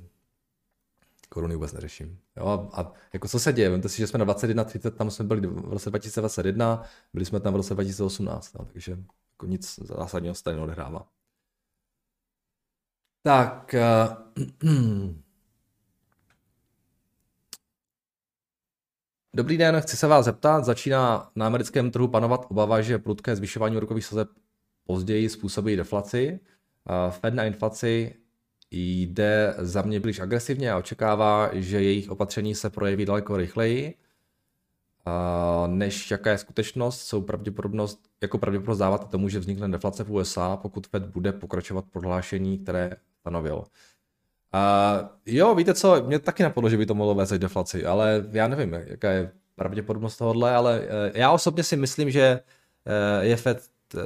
koruny 1.34 1.56
vůbec 1.56 1.74
neřeším. 1.74 2.20
Jo, 2.38 2.70
a, 2.74 2.94
jako 3.14 3.28
co 3.28 3.40
se 3.40 3.54
děje? 3.54 3.70
Vemte 3.70 3.90
si, 3.90 3.98
že 3.98 4.08
jsme 4.08 4.20
na 4.20 4.26
21.30, 4.26 4.92
tam 4.92 5.12
jsme 5.12 5.26
byli 5.26 5.48
v 5.48 5.74
roce 5.74 5.90
2021, 5.90 6.84
byli 7.14 7.26
jsme 7.26 7.40
tam 7.40 7.54
v 7.54 7.56
roce 7.56 7.74
2018, 7.74 8.54
no, 8.60 8.66
takže 8.66 8.92
jako 9.32 9.46
nic 9.46 9.80
zásadního 9.84 10.36
se 10.36 10.44
tady 10.44 10.58
neodehrává. 10.58 11.08
Tak, 13.24 13.76
uh, 14.64 14.72
Dobrý 19.36 19.58
den, 19.58 19.82
chci 19.82 19.98
se 19.98 20.08
vás 20.08 20.26
zeptat, 20.26 20.66
začíná 20.66 21.32
na 21.36 21.46
americkém 21.46 21.92
trhu 21.92 22.08
panovat 22.08 22.46
obava, 22.50 22.82
že 22.82 23.00
prudké 23.00 23.36
zvyšování 23.36 23.78
úrokových 23.78 24.06
sazeb 24.06 24.30
později 24.84 25.30
způsobí 25.30 25.76
deflaci. 25.76 26.40
Fed 27.10 27.34
na 27.34 27.44
inflaci 27.44 28.21
jde 28.72 29.56
za 29.58 29.82
mě 29.82 30.00
příliš 30.00 30.20
agresivně 30.20 30.72
a 30.72 30.78
očekává, 30.78 31.50
že 31.54 31.84
jejich 31.84 32.10
opatření 32.10 32.56
se 32.56 32.70
projeví 32.70 33.06
daleko 33.06 33.38
rychleji, 33.38 33.94
než 35.68 36.12
jaká 36.12 36.32
je 36.32 36.38
skutečnost, 36.38 37.02
jsou 37.02 37.22
pravděpodobnost, 37.22 38.00
jako 38.22 38.38
pravděpodobnost 38.38 38.78
dávat 38.78 39.10
tomu, 39.10 39.30
že 39.30 39.40
vznikne 39.40 39.70
deflace 39.70 40.04
v 40.04 40.12
USA, 40.12 40.58
pokud 40.58 40.88
Fed 40.88 41.06
bude 41.06 41.32
pokračovat 41.32 41.86
prohlášení, 41.92 42.58
které 42.58 42.92
stanovil. 43.20 43.56
Uh, 43.56 45.08
jo, 45.26 45.56
víte 45.56 45.74
co, 45.74 46.04
mě 46.04 46.20
taky 46.20 46.44
napadlo, 46.44 46.70
že 46.70 46.78
by 46.78 46.86
to 46.86 46.96
mohlo 46.96 47.16
vést 47.16 47.34
deflaci, 47.34 47.86
ale 47.86 48.26
já 48.32 48.48
nevím, 48.48 48.74
jaká 48.74 49.12
je 49.12 49.32
pravděpodobnost 49.56 50.18
tohohle, 50.18 50.56
ale 50.56 50.80
uh, 50.80 50.86
já 51.14 51.32
osobně 51.32 51.64
si 51.64 51.76
myslím, 51.76 52.12
že 52.12 52.40
uh, 53.20 53.26
je 53.26 53.36
Fed 53.36 53.64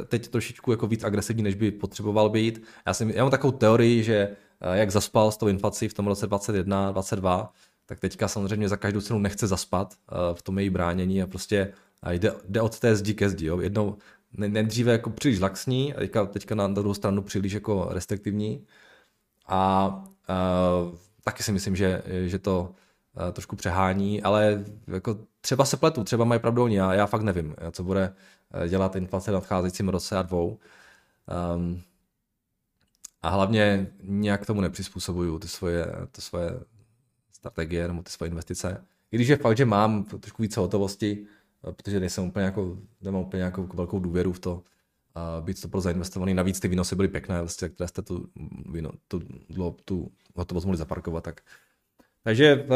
teď 0.08 0.28
trošičku 0.28 0.72
jako 0.72 0.88
víc 0.88 1.04
agresivní, 1.04 1.44
než 1.44 1.56
by 1.56 1.72
potřeboval 1.72 2.30
být. 2.30 2.64
Já, 2.88 2.94
si, 2.94 3.14
já 3.16 3.24
mám 3.24 3.32
takovou 3.32 3.52
teorii, 3.52 4.04
že 4.04 4.36
jak 4.74 4.92
zaspal 4.92 5.32
s 5.32 5.38
tou 5.38 5.48
inflací 5.48 5.88
v 5.88 5.94
tom 5.94 6.08
roce 6.08 6.28
21, 6.28 6.92
22, 6.92 7.54
tak 7.86 8.00
teďka 8.00 8.28
samozřejmě 8.28 8.70
za 8.70 8.78
každou 8.78 9.02
cenu 9.02 9.20
nechce 9.20 9.48
zaspat 9.48 9.94
v 10.34 10.42
tom 10.42 10.60
její 10.60 10.70
bránění 10.70 11.22
a 11.22 11.28
prostě 11.28 11.74
jde, 12.10 12.34
jde 12.50 12.62
od 12.62 12.80
té 12.80 12.96
zdi 12.96 13.14
ke 13.14 13.30
zdi. 13.30 13.46
Jo. 13.46 13.60
Jednou 13.60 13.98
nejdříve 14.38 14.92
jako 14.92 15.10
příliš 15.10 15.40
laxní 15.40 15.94
a 15.94 16.00
teďka, 16.00 16.26
teďka 16.26 16.56
na 16.56 16.68
druhou 16.68 16.94
stranu 16.94 17.22
příliš 17.22 17.54
jako 17.54 17.88
restriktivní. 17.90 18.66
A 19.48 19.88
uh, 20.30 20.96
taky 21.24 21.44
si 21.44 21.52
myslím, 21.52 21.76
že, 21.76 22.02
že 22.26 22.40
to 22.40 22.72
trošku 23.32 23.56
přehání, 23.56 24.24
ale 24.24 24.64
jako 24.88 25.18
třeba 25.42 25.66
se 25.66 25.78
pletu, 25.78 26.04
třeba 26.04 26.26
mají 26.26 26.42
pravdu 26.42 26.64
oni, 26.64 26.76
já, 26.76 26.94
já 26.94 27.06
fakt 27.06 27.22
nevím, 27.22 27.56
co 27.72 27.84
bude 27.84 28.14
dělat 28.68 28.96
inflace 28.96 29.32
v 29.32 29.34
nadcházejícím 29.34 29.90
roce 29.90 30.18
a 30.18 30.22
dvou. 30.22 30.60
Um, 31.56 31.82
a 33.26 33.30
hlavně 33.30 33.88
nějak 34.04 34.46
tomu 34.46 34.62
nepřizpůsobuju 34.62 35.40
ty 35.40 35.48
svoje, 35.48 35.86
ty 36.12 36.22
svoje 36.22 36.60
strategie 37.32 37.88
nebo 37.88 38.04
ty 38.04 38.12
svoje 38.12 38.30
investice. 38.30 38.86
I 39.12 39.16
když 39.16 39.28
je 39.28 39.38
fakt, 39.38 39.58
že 39.58 39.66
mám 39.66 40.04
trošku 40.04 40.42
více 40.42 40.60
hotovosti, 40.60 41.26
protože 41.62 42.00
nejsem 42.00 42.24
úplně 42.24 42.46
jako, 42.46 42.78
nemám 43.02 43.22
úplně 43.22 43.44
jako 43.44 43.68
velkou 43.74 44.00
důvěru 44.00 44.34
v 44.34 44.40
to, 44.40 44.64
a 45.16 45.42
být 45.42 45.62
to 45.62 45.68
pro 45.68 45.82
zainvestovaný. 45.82 46.34
Navíc 46.34 46.60
ty 46.60 46.68
výnosy 46.68 46.96
byly 46.96 47.08
pěkné, 47.08 47.40
vlastně, 47.40 47.70
které 47.70 47.88
jste 47.88 48.02
tu, 48.02 48.30
víno, 48.72 48.92
tu, 49.08 49.20
tu, 49.56 49.76
tu 49.86 50.12
hotovost 50.36 50.66
mohli 50.66 50.78
zaparkovat. 50.78 51.24
Tak. 51.24 51.42
Takže 52.24 52.68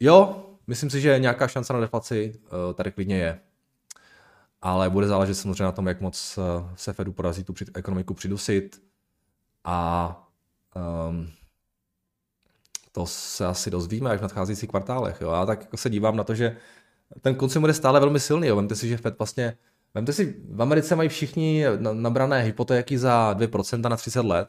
jo, 0.00 0.46
myslím 0.66 0.90
si, 0.90 1.00
že 1.00 1.18
nějaká 1.18 1.48
šance 1.48 1.72
na 1.72 1.80
deflaci 1.80 2.34
tady 2.74 2.92
klidně 2.92 3.16
je 3.16 3.40
ale 4.62 4.90
bude 4.90 5.06
záležet 5.06 5.34
samozřejmě 5.34 5.64
na 5.64 5.72
tom, 5.72 5.86
jak 5.86 6.00
moc 6.00 6.38
eh, 6.38 6.70
se 6.74 6.92
Fedu 6.92 7.12
porazí 7.12 7.44
tu 7.44 7.54
ekonomiku 7.74 8.14
přidusit 8.14 8.87
a 9.64 10.30
um, 11.08 11.30
to 12.92 13.06
se 13.06 13.46
asi 13.46 13.70
dozvíme 13.70 14.10
až 14.10 14.18
v 14.18 14.22
nadcházejících 14.22 14.68
kvartálech. 14.68 15.20
Jo. 15.20 15.30
Já 15.30 15.46
tak 15.46 15.60
jako 15.60 15.76
se 15.76 15.90
dívám 15.90 16.16
na 16.16 16.24
to, 16.24 16.34
že 16.34 16.56
ten 17.20 17.34
konsumer 17.34 17.70
je 17.70 17.74
stále 17.74 18.00
velmi 18.00 18.20
silný. 18.20 18.48
Jo. 18.48 18.56
Vemte 18.56 18.76
si, 18.76 18.88
že 18.88 18.96
Fed 18.96 19.18
vlastně, 19.18 19.56
vemte 19.94 20.12
si, 20.12 20.36
v 20.48 20.62
Americe 20.62 20.96
mají 20.96 21.08
všichni 21.08 21.64
nabrané 21.92 22.42
hypotéky 22.42 22.98
za 22.98 23.34
2% 23.34 23.88
na 23.88 23.96
30 23.96 24.24
let, 24.24 24.48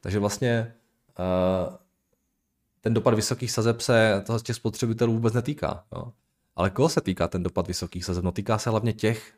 takže 0.00 0.18
vlastně 0.18 0.74
uh, 1.18 1.76
ten 2.80 2.94
dopad 2.94 3.14
vysokých 3.14 3.50
sazeb 3.50 3.80
se 3.80 4.22
toho 4.26 4.38
těch 4.38 4.56
spotřebitelů 4.56 5.12
vůbec 5.12 5.34
netýká. 5.34 5.84
Jo. 5.96 6.12
Ale 6.56 6.70
koho 6.70 6.88
se 6.88 7.00
týká 7.00 7.28
ten 7.28 7.42
dopad 7.42 7.68
vysokých 7.68 8.04
sazeb? 8.04 8.24
No 8.24 8.32
týká 8.32 8.58
se 8.58 8.70
hlavně 8.70 8.92
těch, 8.92 9.32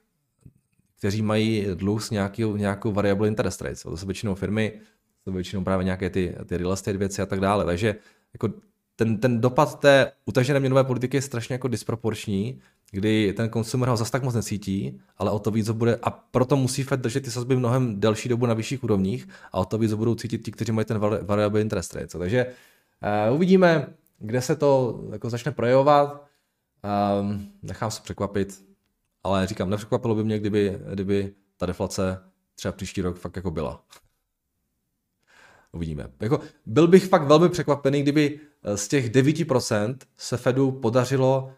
kteří 0.98 1.22
mají 1.22 1.66
dluh 1.74 2.04
s 2.04 2.10
nějakou, 2.10 2.56
nějakou 2.56 2.92
variable 2.92 3.28
interest 3.28 3.62
rates. 3.62 3.82
To 3.82 3.96
jsou 3.96 4.06
většinou 4.06 4.34
firmy, 4.34 4.80
to 5.24 5.30
jsou 5.30 5.34
většinou 5.34 5.64
právě 5.64 5.84
nějaké 5.84 6.10
ty, 6.10 6.34
ty 6.46 6.56
real 6.56 6.72
estate 6.72 6.98
věci 6.98 7.22
a 7.22 7.26
tak 7.26 7.40
dále. 7.40 7.64
Takže 7.64 7.94
jako 8.32 8.48
ten, 8.96 9.18
ten 9.18 9.40
dopad 9.40 9.80
té 9.80 10.12
utažené 10.24 10.60
měnové 10.60 10.84
politiky 10.84 11.16
je 11.16 11.22
strašně 11.22 11.52
jako 11.52 11.68
disproporční, 11.68 12.60
kdy 12.90 13.32
ten 13.32 13.48
konsumer 13.48 13.88
ho 13.88 13.96
zase 13.96 14.12
tak 14.12 14.22
moc 14.22 14.34
necítí, 14.34 15.00
ale 15.16 15.30
o 15.30 15.38
to 15.38 15.50
víc 15.50 15.68
ho 15.68 15.74
bude, 15.74 15.98
a 16.02 16.10
proto 16.10 16.56
musí 16.56 16.82
Fed 16.82 17.00
držet 17.00 17.24
ty 17.24 17.30
sazby 17.30 17.56
mnohem 17.56 18.00
delší 18.00 18.28
dobu 18.28 18.46
na 18.46 18.54
vyšších 18.54 18.84
úrovních 18.84 19.28
a 19.52 19.58
o 19.58 19.64
to 19.64 19.78
víc 19.78 19.90
ho 19.90 19.96
budou 19.96 20.14
cítit 20.14 20.38
ti, 20.38 20.52
kteří 20.52 20.72
mají 20.72 20.84
ten 20.84 20.98
variable 20.98 21.60
interest 21.60 21.94
rate. 21.94 22.18
Takže 22.18 22.46
uh, 23.28 23.34
uvidíme, 23.34 23.86
kde 24.18 24.42
se 24.42 24.56
to 24.56 25.00
jako 25.12 25.30
začne 25.30 25.52
projevovat. 25.52 26.26
Um, 27.20 27.48
nechám 27.62 27.90
se 27.90 28.02
překvapit 28.02 28.64
ale 29.24 29.46
říkám, 29.46 29.70
nepřekvapilo 29.70 30.14
by 30.14 30.24
mě, 30.24 30.38
kdyby, 30.38 30.78
kdyby 30.92 31.34
ta 31.56 31.66
deflace 31.66 32.20
třeba 32.54 32.72
příští 32.72 33.02
rok 33.02 33.16
fakt 33.16 33.36
jako 33.36 33.50
byla. 33.50 33.84
Uvidíme. 35.74 36.10
Jako, 36.20 36.40
byl 36.66 36.88
bych 36.88 37.06
fakt 37.06 37.22
velmi 37.22 37.48
překvapený, 37.48 38.02
kdyby 38.02 38.40
eh, 38.62 38.76
z 38.76 38.88
těch 38.88 39.10
9% 39.10 39.96
se 40.16 40.36
Fedu 40.36 40.72
podařilo 40.72 41.52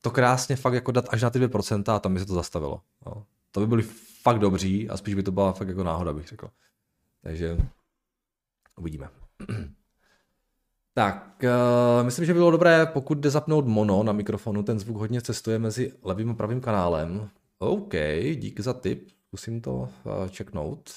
to 0.00 0.10
krásně 0.10 0.56
fakt 0.56 0.74
jako 0.74 0.92
dát 0.92 1.04
až 1.10 1.22
na 1.22 1.30
ty 1.30 1.38
2% 1.38 1.94
a 1.94 1.98
tam 1.98 2.14
by 2.14 2.20
se 2.20 2.26
to 2.26 2.34
zastavilo. 2.34 2.80
No. 3.06 3.24
To 3.50 3.60
by 3.60 3.66
byly 3.66 3.82
fakt 4.22 4.38
dobří 4.38 4.88
a 4.88 4.96
spíš 4.96 5.14
by 5.14 5.22
to 5.22 5.32
byla 5.32 5.52
fakt 5.52 5.68
jako 5.68 5.84
náhoda, 5.84 6.12
bych 6.12 6.28
řekl. 6.28 6.50
Takže 7.22 7.58
uvidíme. 8.76 9.08
Tak, 10.94 11.42
uh, 11.44 12.04
myslím, 12.04 12.26
že 12.26 12.34
bylo 12.34 12.50
dobré, 12.50 12.86
pokud 12.86 13.18
jde 13.18 13.30
zapnout 13.30 13.66
mono 13.66 14.02
na 14.02 14.12
mikrofonu, 14.12 14.62
ten 14.62 14.78
zvuk 14.78 14.96
hodně 14.96 15.22
cestuje 15.22 15.58
mezi 15.58 15.92
levým 16.02 16.30
a 16.30 16.34
pravým 16.34 16.60
kanálem. 16.60 17.28
OK, 17.58 17.94
díky 18.34 18.62
za 18.62 18.72
tip, 18.72 19.08
zkusím 19.26 19.60
to 19.60 19.72
uh, 19.72 19.88
checknout. 20.36 20.90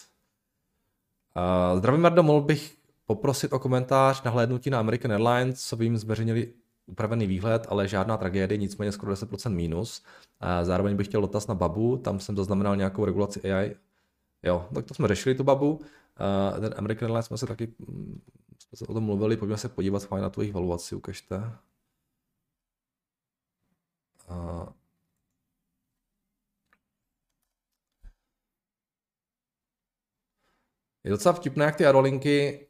Uh, 1.37 1.77
zdravím 1.77 2.01
Mardo, 2.01 2.23
mohl 2.23 2.41
bych 2.41 2.77
poprosit 3.05 3.53
o 3.53 3.59
komentář 3.59 4.23
na 4.23 4.31
hlédnutí 4.31 4.69
na 4.69 4.79
American 4.79 5.11
Airlines, 5.11 5.67
co 5.67 5.83
jim 5.83 5.97
zveřejnili 5.97 6.53
upravený 6.85 7.27
výhled, 7.27 7.67
ale 7.69 7.87
žádná 7.87 8.17
tragédie, 8.17 8.57
nicméně 8.57 8.91
skoro 8.91 9.13
10% 9.13 9.49
minus. 9.49 10.03
Uh, 10.41 10.65
zároveň 10.65 10.95
bych 10.95 11.07
chtěl 11.07 11.21
dotaz 11.21 11.47
na 11.47 11.55
Babu, 11.55 11.97
tam 11.97 12.19
jsem 12.19 12.37
zaznamenal 12.37 12.75
nějakou 12.75 13.05
regulaci 13.05 13.53
AI. 13.53 13.75
Jo, 14.43 14.67
tak 14.73 14.85
to 14.85 14.93
jsme 14.93 15.07
řešili, 15.07 15.35
tu 15.35 15.43
Babu. 15.43 15.71
Uh, 15.73 16.59
ten 16.59 16.73
American 16.77 17.05
Airlines 17.05 17.25
jsme 17.25 17.37
se 17.37 17.47
taky 17.47 17.73
mm, 17.87 18.21
jsme 18.59 18.77
se 18.77 18.85
o 18.85 18.93
tom 18.93 19.03
mluvili, 19.03 19.37
pojďme 19.37 19.57
se 19.57 19.69
podívat 19.69 20.05
fajn 20.05 20.23
na 20.23 20.29
tu 20.29 20.41
jejich 20.41 20.53
valuaci, 20.53 20.95
ukažte. 20.95 21.51
A... 24.29 24.67
Je 31.03 31.11
docela 31.11 31.33
vtipné, 31.33 31.65
jak 31.65 31.75
ty 31.75 31.85
aerolinky 31.85 32.67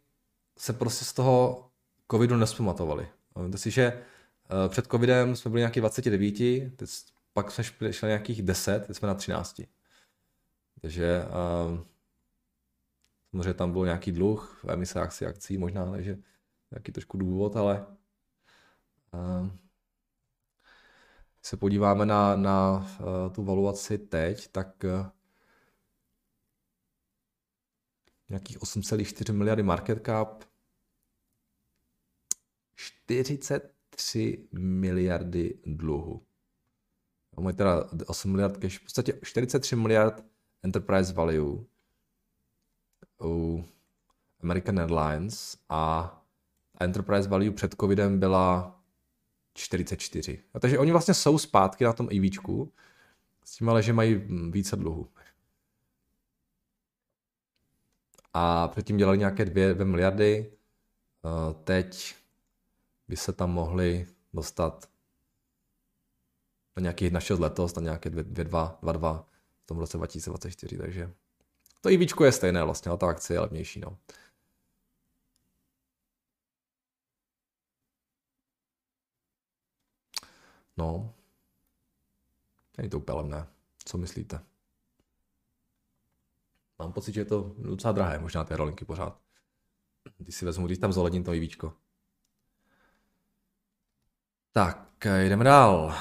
se 0.57 0.73
prostě 0.73 1.05
z 1.05 1.13
toho 1.13 1.69
covidu 2.11 2.37
nespamatovaly. 2.37 3.07
Víte 3.45 3.57
si, 3.57 3.71
že 3.71 3.83
eh, 3.85 4.69
před 4.69 4.87
covidem 4.87 5.35
jsme 5.35 5.51
byli 5.51 5.59
nějaký 5.59 5.79
29, 5.79 6.31
teď 6.75 6.89
pak 7.33 7.51
jsme 7.51 7.63
šli 7.93 8.07
nějakých 8.07 8.41
10, 8.41 8.87
teď 8.87 8.97
jsme 8.97 9.07
na 9.07 9.13
13. 9.15 9.61
Takže 10.81 11.23
uh, 11.23 11.79
Samozřejmě 13.33 13.53
tam 13.53 13.71
byl 13.71 13.85
nějaký 13.85 14.11
dluh 14.11 14.59
v 14.63 14.69
emise 14.69 15.01
akcí, 15.01 15.25
akcí 15.25 15.57
možná, 15.57 15.91
takže 15.91 16.17
nějaký 16.71 16.91
trošku 16.91 17.17
důvod, 17.17 17.55
ale 17.55 17.85
uh, 19.13 19.49
se 21.41 21.57
podíváme 21.57 22.05
na, 22.05 22.35
na 22.35 22.87
tu 23.31 23.43
valuaci 23.43 23.97
teď, 23.97 24.47
tak 24.51 24.85
nějakých 28.33 28.59
8,4 28.59 29.33
miliardy 29.33 29.63
market 29.63 30.05
cap, 30.05 30.43
43 32.75 34.47
miliardy 34.51 35.59
dluhu. 35.65 36.21
Máme 37.37 37.53
teda 37.53 37.89
8 38.07 38.31
miliard 38.31 38.57
cash, 38.57 38.79
v 38.79 38.83
podstatě 38.83 39.19
43 39.23 39.75
miliard 39.75 40.23
enterprise 40.63 41.13
value 41.13 41.65
u 43.21 43.65
American 44.41 44.79
Airlines 44.79 45.57
a 45.69 46.11
enterprise 46.79 47.29
value 47.29 47.51
před 47.51 47.75
covidem 47.81 48.19
byla 48.19 48.79
44. 49.53 50.43
A 50.53 50.59
takže 50.59 50.79
oni 50.79 50.91
vlastně 50.91 51.13
jsou 51.13 51.37
zpátky 51.37 51.83
na 51.83 51.93
tom 51.93 52.09
EVčku, 52.17 52.73
s 53.43 53.55
tím 53.55 53.69
ale, 53.69 53.83
že 53.83 53.93
mají 53.93 54.15
více 54.49 54.75
dluhu. 54.75 55.07
A 58.33 58.67
předtím 58.67 58.97
dělali 58.97 59.17
nějaké 59.17 59.45
2, 59.45 59.85
miliardy, 59.85 60.53
teď 61.63 62.15
by 63.07 63.17
se 63.17 63.33
tam 63.33 63.51
mohli 63.51 64.07
dostat 64.33 64.89
na 66.75 66.81
nějakých 66.81 67.11
na 67.11 67.19
6 67.19 67.39
letos, 67.39 67.75
na 67.75 67.81
nějaké 67.81 68.09
2, 68.09 68.79
2, 68.91 69.27
v 69.63 69.65
tom 69.65 69.77
roce 69.77 69.97
2024, 69.97 70.77
takže 70.77 71.13
to 71.81 71.89
i 71.89 71.97
víčko 71.97 72.25
je 72.25 72.31
stejné 72.31 72.63
vlastně, 72.63 72.89
ale 72.89 72.97
ta 72.97 73.07
akce 73.07 73.33
je 73.33 73.39
levnější. 73.39 73.79
No. 73.79 73.97
No, 80.77 81.13
není 82.77 82.89
to 82.89 82.97
úplně 82.97 83.17
levné. 83.17 83.47
Co 83.85 83.97
myslíte? 83.97 84.39
Mám 86.83 86.93
pocit, 86.93 87.13
že 87.13 87.21
je 87.21 87.25
to 87.25 87.55
docela 87.57 87.91
drahé, 87.91 88.19
možná 88.19 88.43
ty 88.43 88.55
rolinky 88.55 88.85
pořád. 88.85 89.17
Když 90.17 90.35
si 90.35 90.45
vezmu, 90.45 90.65
když 90.65 90.77
tam 90.77 90.93
zoledním 90.93 91.23
to 91.23 91.33
jívíčko. 91.33 91.73
Tak, 94.51 94.87
jdeme 95.05 95.43
dál. 95.43 95.95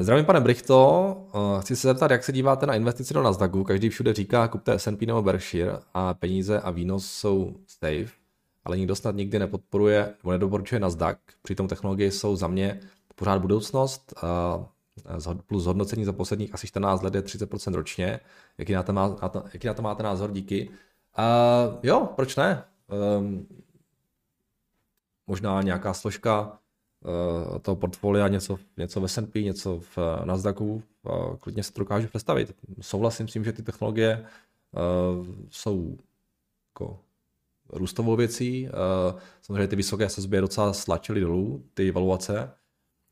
Zdravím 0.00 0.24
pane 0.24 0.40
Brichto, 0.40 1.16
eh, 1.34 1.60
chci 1.60 1.76
se 1.76 1.88
zeptat, 1.88 2.10
jak 2.10 2.24
se 2.24 2.32
díváte 2.32 2.66
na 2.66 2.74
investici 2.74 3.14
do 3.14 3.22
Nasdaqu. 3.22 3.64
Každý 3.64 3.88
všude 3.88 4.14
říká, 4.14 4.48
kupte 4.48 4.78
S&P 4.78 5.06
nebo 5.06 5.22
Berkshire 5.22 5.78
a 5.94 6.14
peníze 6.14 6.60
a 6.60 6.70
výnos 6.70 7.06
jsou 7.06 7.56
safe, 7.66 8.12
ale 8.64 8.78
nikdo 8.78 8.96
snad 8.96 9.14
nikdy 9.14 9.38
nepodporuje 9.38 10.14
nebo 10.22 10.32
nedoporučuje 10.32 10.80
Nasdaq. 10.80 11.18
Přitom 11.42 11.68
technologie 11.68 12.10
jsou 12.10 12.36
za 12.36 12.46
mě 12.46 12.80
pořád 13.14 13.38
budoucnost, 13.38 14.14
plus 15.46 15.66
hodnocení 15.66 16.04
za 16.04 16.12
posledních 16.12 16.54
asi 16.54 16.66
14 16.66 17.02
let 17.02 17.14
je 17.14 17.22
30% 17.22 17.74
ročně. 17.74 18.20
Jaký 18.58 18.72
na 18.72 18.82
to, 18.82 18.92
má, 18.92 19.16
na 19.22 19.28
to, 19.28 19.44
jaký 19.52 19.66
na 19.66 19.74
to 19.74 19.82
máte 19.82 20.02
názor? 20.02 20.32
Díky. 20.32 20.68
Uh, 21.18 21.78
jo, 21.82 22.08
proč 22.16 22.36
ne? 22.36 22.64
Um, 23.18 23.46
možná 25.26 25.62
nějaká 25.62 25.94
složka 25.94 26.58
uh, 27.00 27.58
toho 27.58 27.76
portfolia, 27.76 28.28
něco, 28.28 28.58
něco 28.76 29.00
v 29.00 29.04
S&P, 29.04 29.42
něco 29.42 29.80
v 29.96 29.98
Nasdaqu, 30.24 30.82
uh, 31.02 31.36
klidně 31.36 31.62
se 31.62 31.72
to 31.72 31.80
dokážu 31.80 32.08
představit. 32.08 32.54
Souhlasím 32.80 33.28
s 33.28 33.32
tím, 33.32 33.44
že 33.44 33.52
ty 33.52 33.62
technologie 33.62 34.26
uh, 34.72 35.26
jsou 35.50 35.98
jako 36.70 36.98
růstovou 37.68 38.16
věcí. 38.16 38.68
Uh, 38.68 39.20
samozřejmě 39.42 39.68
ty 39.68 39.76
vysoké 39.76 40.08
sazby 40.08 40.40
docela 40.40 40.72
slačily 40.72 41.20
dolů, 41.20 41.64
ty 41.74 41.90
valuace. 41.90 42.50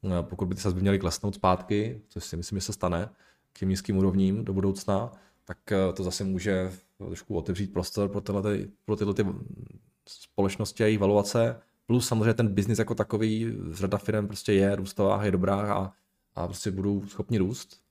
Uh, 0.02 0.22
pokud 0.22 0.46
by 0.46 0.54
ty 0.54 0.60
sazby 0.60 0.80
měly 0.80 0.98
klesnout 0.98 1.34
zpátky, 1.34 2.02
což 2.08 2.24
si 2.24 2.36
myslím, 2.36 2.58
že 2.58 2.64
se 2.64 2.72
stane 2.72 3.10
k 3.52 3.58
těm 3.58 3.68
nízkým 3.68 3.98
úrovním 3.98 4.44
do 4.44 4.52
budoucna, 4.52 5.12
tak 5.44 5.58
uh, 5.72 5.94
to 5.94 6.04
zase 6.04 6.24
může 6.24 6.72
trošku 6.98 7.36
otevřít 7.36 7.72
prostor 7.72 8.08
pro 8.08 8.20
tyhle, 8.20 8.58
pro 8.84 8.96
tyhle 8.96 9.14
ty 9.14 9.26
společnosti 10.08 10.82
a 10.82 10.86
jejich 10.86 11.00
valuace. 11.00 11.60
Plus 11.86 12.08
samozřejmě 12.08 12.34
ten 12.34 12.48
biznis 12.48 12.78
jako 12.78 12.94
takový, 12.94 13.52
řada 13.70 13.98
firm 13.98 14.26
prostě 14.26 14.52
je 14.52 14.76
růstová, 14.76 15.24
je 15.24 15.30
dobrá 15.30 15.74
a, 15.74 15.92
a 16.34 16.46
prostě 16.46 16.70
budou 16.70 17.06
schopni 17.06 17.38
růst. 17.38 17.82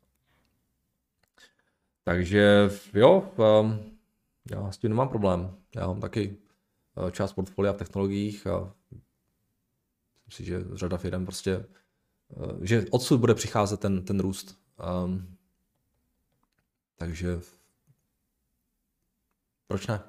Takže 2.03 2.69
jo, 2.93 3.31
um, 3.61 3.79
já 4.51 4.71
s 4.71 4.77
tím 4.77 4.89
nemám 4.89 5.09
problém. 5.09 5.55
Já 5.75 5.87
mám 5.87 6.01
taky 6.01 6.37
uh, 6.95 7.09
část 7.09 7.33
portfolia 7.33 7.73
v 7.73 7.77
technologiích 7.77 8.47
a 8.47 8.73
myslím 10.25 10.45
si, 10.45 10.49
že 10.49 10.63
řada 10.73 10.97
firm 10.97 11.25
prostě, 11.25 11.65
že 12.61 12.85
odsud 12.91 13.19
bude 13.19 13.35
přicházet 13.35 13.79
ten, 13.79 14.05
ten 14.05 14.19
růst. 14.19 14.57
Um, 15.05 15.37
takže 16.97 17.39
proč 19.67 19.87
ne? 19.87 20.01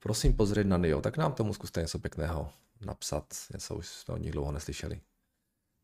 Prosím 0.00 0.36
pozrieť 0.36 0.66
na 0.66 0.76
Nio, 0.76 1.00
tak 1.00 1.16
nám 1.16 1.32
tomu 1.32 1.54
zkuste 1.54 1.80
něco 1.80 1.98
pěkného 1.98 2.52
napsat, 2.80 3.24
něco 3.52 3.74
už 3.74 3.88
jsme 3.88 4.14
od 4.14 4.18
nich 4.18 4.32
dlouho 4.32 4.52
neslyšeli. 4.52 5.00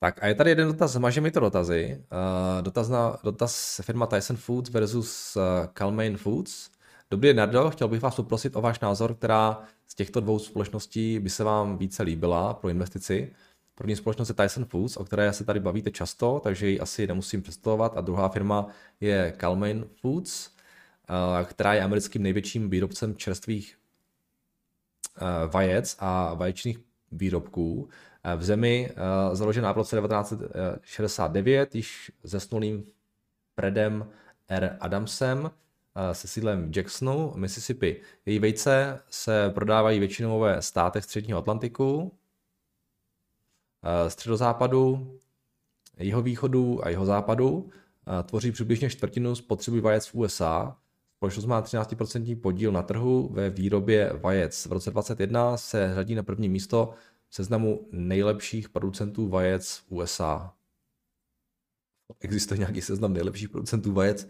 Tak 0.00 0.22
a 0.22 0.26
je 0.26 0.34
tady 0.34 0.50
jeden 0.50 0.68
dotaz, 0.68 0.96
maže 0.96 1.20
mi 1.20 1.30
to 1.30 1.40
dotazy. 1.40 2.04
Uh, 2.12 2.62
dotaz, 2.62 2.88
na, 2.88 3.18
dotaz 3.24 3.80
firma 3.82 4.06
Tyson 4.06 4.36
Foods 4.36 4.70
versus 4.70 5.36
uh, 5.36 5.42
Calmain 5.72 6.16
Foods. 6.16 6.70
Dobrý 7.10 7.28
den, 7.28 7.36
Nardo, 7.36 7.70
chtěl 7.70 7.88
bych 7.88 8.02
vás 8.02 8.16
poprosit 8.16 8.56
o 8.56 8.60
váš 8.60 8.80
názor, 8.80 9.14
která 9.14 9.62
z 9.86 9.94
těchto 9.94 10.20
dvou 10.20 10.38
společností 10.38 11.18
by 11.18 11.30
se 11.30 11.44
vám 11.44 11.78
více 11.78 12.02
líbila 12.02 12.54
pro 12.54 12.68
investici. 12.70 13.32
První 13.74 13.96
společnost 13.96 14.28
je 14.28 14.34
Tyson 14.34 14.64
Foods, 14.64 14.96
o 14.96 15.04
které 15.04 15.32
se 15.32 15.44
tady 15.44 15.60
bavíte 15.60 15.90
často, 15.90 16.40
takže 16.44 16.68
ji 16.68 16.80
asi 16.80 17.06
nemusím 17.06 17.42
představovat. 17.42 17.96
A 17.96 18.00
druhá 18.00 18.28
firma 18.28 18.66
je 19.00 19.34
Calmain 19.40 19.84
Foods, 20.00 20.50
uh, 20.50 21.44
která 21.44 21.74
je 21.74 21.82
americkým 21.82 22.22
největším 22.22 22.70
výrobcem 22.70 23.16
čerstvých 23.16 23.76
Eh, 25.16 25.46
vajec 25.46 25.96
a 25.98 26.34
vaječných 26.34 26.78
výrobků 27.12 27.88
eh, 28.24 28.36
v 28.36 28.44
zemi 28.44 28.90
eh, 28.90 29.36
založená 29.36 29.72
v 29.72 29.76
roce 29.76 29.96
1969 29.96 31.74
již 31.74 32.12
zesnulým 32.22 32.84
Fredem 33.54 34.08
R. 34.48 34.76
Adamsem 34.80 35.50
se 36.12 36.28
sídlem 36.28 36.72
v 36.72 36.76
Jacksonu, 36.76 37.32
Mississippi. 37.36 38.00
Její 38.26 38.38
vejce 38.38 39.00
se 39.10 39.50
prodávají 39.50 39.98
většinou 39.98 40.40
ve 40.40 40.62
státech 40.62 41.04
středního 41.04 41.38
Atlantiku, 41.38 42.12
středozápadu, 44.08 45.14
jeho 45.98 46.22
východu 46.22 46.86
a 46.86 46.88
jeho 46.88 47.06
západu. 47.06 47.70
Tvoří 48.24 48.52
přibližně 48.52 48.90
čtvrtinu 48.90 49.34
spotřeby 49.34 49.80
vajec 49.80 50.06
v 50.06 50.14
USA 50.14 50.76
Společnost 51.16 51.46
má 51.46 51.62
13% 51.62 52.40
podíl 52.40 52.72
na 52.72 52.82
trhu 52.82 53.28
ve 53.32 53.50
výrobě 53.50 54.12
vajec. 54.22 54.66
V 54.66 54.72
roce 54.72 54.90
2021 54.90 55.56
se 55.56 55.94
řadí 55.94 56.14
na 56.14 56.22
první 56.22 56.48
místo 56.48 56.94
v 57.28 57.34
seznamu 57.34 57.88
nejlepších 57.92 58.68
producentů 58.68 59.28
vajec 59.28 59.76
v 59.76 59.92
USA. 59.92 60.54
Existuje 62.20 62.58
nějaký 62.58 62.82
seznam 62.82 63.12
nejlepších 63.12 63.48
producentů 63.48 63.92
vajec? 63.92 64.28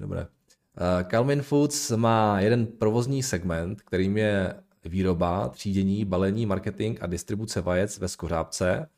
Dobré. 0.00 0.20
Uh, 0.20 1.08
Calvin 1.10 1.42
Foods 1.42 1.90
má 1.90 2.40
jeden 2.40 2.66
provozní 2.66 3.22
segment, 3.22 3.82
kterým 3.82 4.16
je 4.16 4.54
výroba, 4.84 5.48
třídění, 5.48 6.04
balení, 6.04 6.46
marketing 6.46 6.98
a 7.00 7.06
distribuce 7.06 7.60
vajec 7.60 7.98
ve 7.98 8.08
skořápce. 8.08 8.88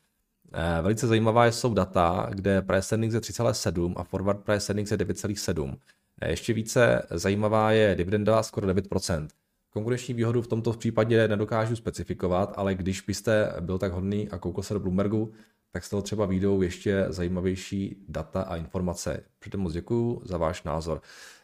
Uh, 0.53 0.59
velice 0.81 1.07
zajímavá 1.07 1.45
jsou 1.45 1.73
data, 1.73 2.29
kde 2.33 2.61
price 2.61 2.95
earnings 2.95 3.13
je 3.13 3.19
3,7 3.19 3.93
a 3.97 4.03
forward 4.03 4.39
price 4.39 4.73
earnings 4.73 4.91
je 4.91 4.97
9,7. 4.97 5.77
Ještě 6.25 6.53
více 6.53 7.07
zajímavá 7.11 7.71
je 7.71 7.95
dividenda 7.95 8.43
skoro 8.43 8.67
9%. 8.67 9.27
Konkurenční 9.69 10.13
výhodu 10.13 10.41
v 10.41 10.47
tomto 10.47 10.73
případě 10.73 11.27
nedokážu 11.27 11.75
specifikovat, 11.75 12.53
ale 12.55 12.75
když 12.75 13.01
byste 13.01 13.53
byl 13.59 13.77
tak 13.77 13.91
hodný 13.91 14.29
a 14.29 14.37
koukal 14.37 14.63
se 14.63 14.73
do 14.73 14.79
Bloombergu, 14.79 15.31
tak 15.71 15.83
z 15.83 15.89
toho 15.89 16.01
třeba 16.01 16.25
výjdou 16.25 16.61
ještě 16.61 17.05
zajímavější 17.09 18.05
data 18.07 18.41
a 18.41 18.55
informace. 18.55 19.23
Předem 19.39 19.61
moc 19.61 19.73
děkuji 19.73 20.21
za 20.25 20.37
váš 20.37 20.63
názor. 20.63 21.01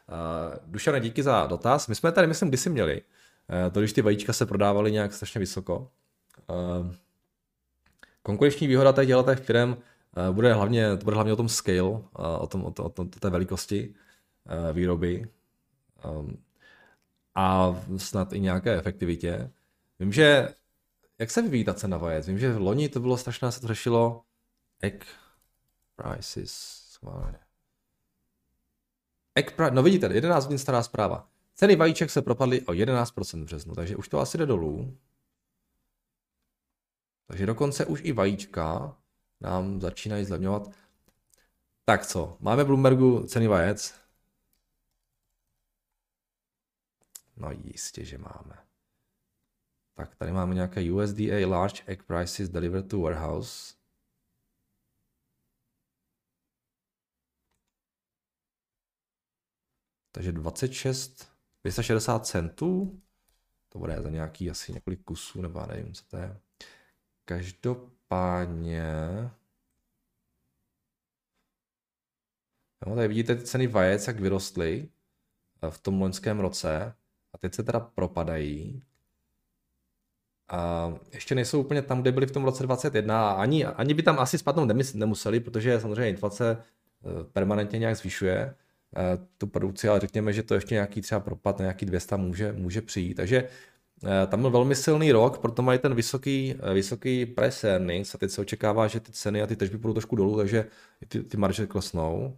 Uh, 0.09 0.57
Dušane, 0.65 0.99
díky 0.99 1.23
za 1.23 1.47
dotaz. 1.47 1.87
My 1.87 1.95
jsme 1.95 2.11
tady, 2.11 2.27
myslím, 2.27 2.49
kdysi 2.49 2.69
měli. 2.69 3.01
Uh, 3.01 3.71
to, 3.73 3.79
když 3.79 3.93
ty 3.93 4.01
vajíčka 4.01 4.33
se 4.33 4.45
prodávaly 4.45 4.91
nějak 4.91 5.13
strašně 5.13 5.39
vysoko. 5.39 5.91
Uh, 6.49 6.93
konkurenční 8.23 8.67
výhoda 8.67 8.93
těch 8.93 9.07
těch 9.25 9.45
firm 9.45 9.75
bude 10.31 10.53
hlavně, 10.53 10.97
to 10.97 11.03
bude 11.03 11.15
hlavně 11.15 11.33
o 11.33 11.35
tom 11.35 11.49
scale, 11.49 12.01
o, 12.13 12.47
tom, 12.47 12.65
o, 12.65 12.71
tom, 12.71 12.85
o, 12.85 12.89
tom, 12.89 13.07
o 13.07 13.19
té 13.19 13.29
velikosti. 13.29 13.93
Eh, 14.45 14.73
výroby 14.73 15.27
a 17.35 17.75
snad 17.97 18.33
i 18.33 18.39
nějaké 18.39 18.77
efektivitě. 18.77 19.51
Vím, 19.99 20.13
že 20.13 20.47
jak 21.23 21.31
se 21.31 21.41
vyvíjí 21.41 21.63
ta 21.63 21.73
cena 21.73 21.97
vajec? 21.97 22.27
Vím, 22.27 22.39
že 22.39 22.53
v 22.53 22.61
loni 22.61 22.89
to 22.89 22.99
bylo 22.99 23.17
strašné, 23.17 23.51
se 23.51 23.61
to 23.61 23.67
řešilo 23.67 24.23
egg 24.81 25.05
prices. 25.95 26.83
Egg 29.35 29.51
price, 29.55 29.71
no 29.71 29.83
vidíte, 29.83 30.05
11 30.13 30.43
hodin 30.43 30.57
stará 30.57 30.83
zpráva. 30.83 31.29
Ceny 31.55 31.75
vajíček 31.75 32.09
se 32.09 32.21
propadly 32.21 32.61
o 32.61 32.71
11% 32.71 33.41
v 33.41 33.45
březnu, 33.45 33.75
takže 33.75 33.95
už 33.95 34.07
to 34.09 34.19
asi 34.19 34.37
jde 34.37 34.45
dolů. 34.45 34.97
Takže 37.27 37.45
dokonce 37.45 37.85
už 37.85 38.01
i 38.03 38.11
vajíčka 38.11 38.97
nám 39.41 39.81
začínají 39.81 40.25
zlevňovat. 40.25 40.71
Tak 41.85 42.05
co, 42.05 42.37
máme 42.39 42.63
v 42.63 42.67
Bloombergu 42.67 43.23
ceny 43.27 43.47
vajec, 43.47 44.03
No 47.37 47.51
jistě, 47.51 48.05
že 48.05 48.17
máme. 48.17 48.62
Tak 49.93 50.15
tady 50.15 50.31
máme 50.31 50.55
nějaké 50.55 50.91
USDA 50.91 51.47
Large 51.47 51.83
Egg 51.85 52.03
Prices 52.03 52.49
Delivered 52.49 52.89
to 52.89 52.99
Warehouse. 52.99 53.75
Takže 60.11 60.31
26, 60.31 61.31
260 61.63 62.25
centů. 62.25 63.01
To 63.69 63.79
bude 63.79 64.01
za 64.01 64.09
nějaký 64.09 64.49
asi 64.49 64.73
několik 64.73 65.03
kusů, 65.03 65.41
nebo 65.41 65.59
já 65.59 65.65
nevím, 65.65 65.93
co 65.93 66.05
to 66.05 66.17
je. 66.17 66.39
Každopádně... 67.25 68.91
No, 72.87 72.95
tady 72.95 73.07
vidíte 73.07 73.35
ty 73.35 73.43
ceny 73.43 73.67
vajec, 73.67 74.07
jak 74.07 74.19
vyrostly 74.19 74.89
v 75.69 75.77
tom 75.77 76.01
loňském 76.01 76.39
roce 76.39 76.95
a 77.33 77.37
teď 77.37 77.53
se 77.53 77.63
teda 77.63 77.79
propadají. 77.79 78.83
Ještě 81.13 81.35
nejsou 81.35 81.59
úplně 81.59 81.81
tam, 81.81 82.01
kde 82.01 82.11
byli 82.11 82.25
v 82.25 82.31
tom 82.31 82.43
roce 82.43 82.63
2021 82.63 83.29
a 83.29 83.33
ani, 83.33 83.65
ani 83.65 83.93
by 83.93 84.03
tam 84.03 84.19
asi 84.19 84.37
spadnout 84.37 84.69
nemuseli, 84.93 85.39
protože 85.39 85.79
samozřejmě 85.79 86.09
inflace 86.09 86.57
eh, 86.57 87.23
permanentně 87.33 87.79
nějak 87.79 87.97
zvyšuje 87.97 88.55
eh, 88.97 89.17
tu 89.37 89.47
produkci, 89.47 89.89
ale 89.89 89.99
řekněme, 89.99 90.33
že 90.33 90.43
to 90.43 90.53
ještě 90.53 90.75
nějaký 90.75 91.01
třeba 91.01 91.19
propad 91.19 91.59
na 91.59 91.63
nějaký 91.63 91.85
200 91.85 92.17
může, 92.17 92.53
může 92.53 92.81
přijít. 92.81 93.13
Takže 93.13 93.49
Eh, 94.05 94.27
tam 94.27 94.41
byl 94.41 94.51
velmi 94.51 94.75
silný 94.75 95.11
rok, 95.11 95.37
proto 95.37 95.61
mají 95.61 95.79
ten 95.79 95.95
vysoký, 95.95 96.55
vysoký 96.73 97.25
price 97.25 97.71
earnings 97.71 98.15
a 98.15 98.17
teď 98.17 98.31
se 98.31 98.41
očekává, 98.41 98.87
že 98.87 98.99
ty 98.99 99.11
ceny 99.11 99.41
a 99.41 99.47
ty 99.47 99.55
tržby 99.55 99.77
budou 99.77 99.93
trošku 99.93 100.15
dolů, 100.15 100.37
takže 100.37 100.69
ty, 101.07 101.23
ty 101.23 101.37
marže 101.37 101.67
klesnou. 101.67 102.37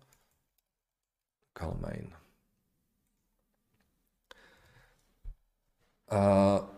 Calmain. 1.54 2.14
Uh, 6.12 6.75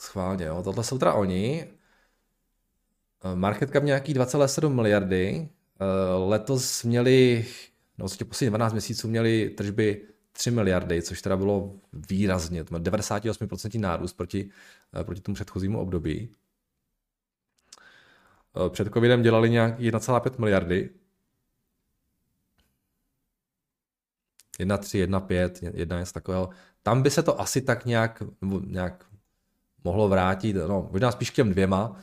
schválně, 0.00 0.44
jo. 0.44 0.62
Tohle 0.62 0.84
jsou 0.84 0.98
teda 0.98 1.12
oni. 1.14 1.66
Market 3.34 3.70
cap 3.70 3.82
nějaký 3.82 4.14
2,7 4.14 4.68
miliardy. 4.74 5.48
Letos 6.26 6.82
měli, 6.84 7.46
no 7.98 8.02
vlastně 8.02 8.26
poslední 8.26 8.50
12 8.50 8.72
měsíců 8.72 9.08
měli 9.08 9.50
tržby 9.50 10.06
3 10.36 10.50
miliardy, 10.50 11.02
což 11.02 11.22
teda 11.22 11.36
bylo 11.36 11.74
výrazně, 11.92 12.64
98% 12.64 13.80
nárůst 13.80 14.12
proti, 14.12 14.50
eh, 15.00 15.04
proti 15.04 15.20
tomu 15.20 15.34
předchozímu 15.34 15.80
období. 15.80 16.32
Eh, 18.66 18.70
před 18.70 18.92
covidem 18.92 19.22
dělali 19.22 19.50
nějak 19.50 19.80
1,5 19.80 20.38
miliardy. 20.38 20.90
1,3, 24.58 24.98
1,5, 24.98 25.70
1 25.74 25.98
něco 25.98 26.12
takového. 26.12 26.50
Tam 26.82 27.02
by 27.02 27.10
se 27.10 27.22
to 27.22 27.40
asi 27.40 27.62
tak 27.62 27.86
nějak, 27.86 28.22
nějak 28.66 29.05
mohlo 29.86 30.08
vrátit, 30.08 30.56
no 30.56 30.88
možná 30.92 31.12
spíš 31.12 31.30
k 31.30 31.34
těm 31.34 31.50
dvěma, 31.50 31.96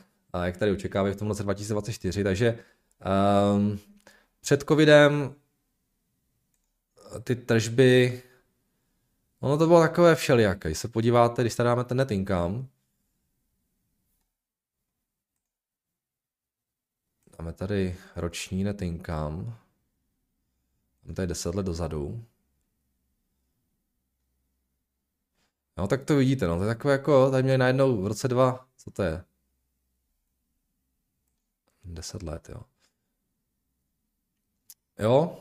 jak 0.44 0.56
tady 0.56 0.72
očekávají 0.72 1.14
v 1.14 1.18
tom 1.18 1.28
roce 1.28 1.42
2024, 1.42 2.24
takže 2.24 2.58
um, 3.54 3.78
před 4.40 4.62
covidem 4.62 5.34
ty 7.24 7.36
tržby, 7.36 8.22
ono 9.40 9.58
to 9.58 9.66
bylo 9.66 9.80
takové 9.80 10.14
všelijaké. 10.14 10.68
Když 10.68 10.78
se 10.78 10.88
podíváte, 10.88 11.42
když 11.42 11.54
tady 11.54 11.66
dáme 11.66 11.84
ten 11.84 11.96
net 11.96 12.10
income, 12.10 12.66
dáme 17.38 17.52
tady 17.52 17.96
roční 18.16 18.64
net 18.64 18.82
income, 18.82 19.54
tady 21.14 21.26
10 21.26 21.54
let 21.54 21.66
dozadu, 21.66 22.24
No 25.76 25.88
tak 25.88 26.04
to 26.04 26.16
vidíte, 26.16 26.46
no 26.46 26.56
to 26.56 26.62
je 26.62 26.68
takové 26.68 26.92
jako, 26.92 27.30
tady 27.30 27.42
měli 27.42 27.58
najednou 27.58 28.02
v 28.02 28.06
roce 28.06 28.28
2, 28.28 28.66
co 28.76 28.90
to 28.90 29.02
je? 29.02 29.24
10 31.84 32.22
let, 32.22 32.48
jo. 32.48 32.62
Jo, 34.98 35.36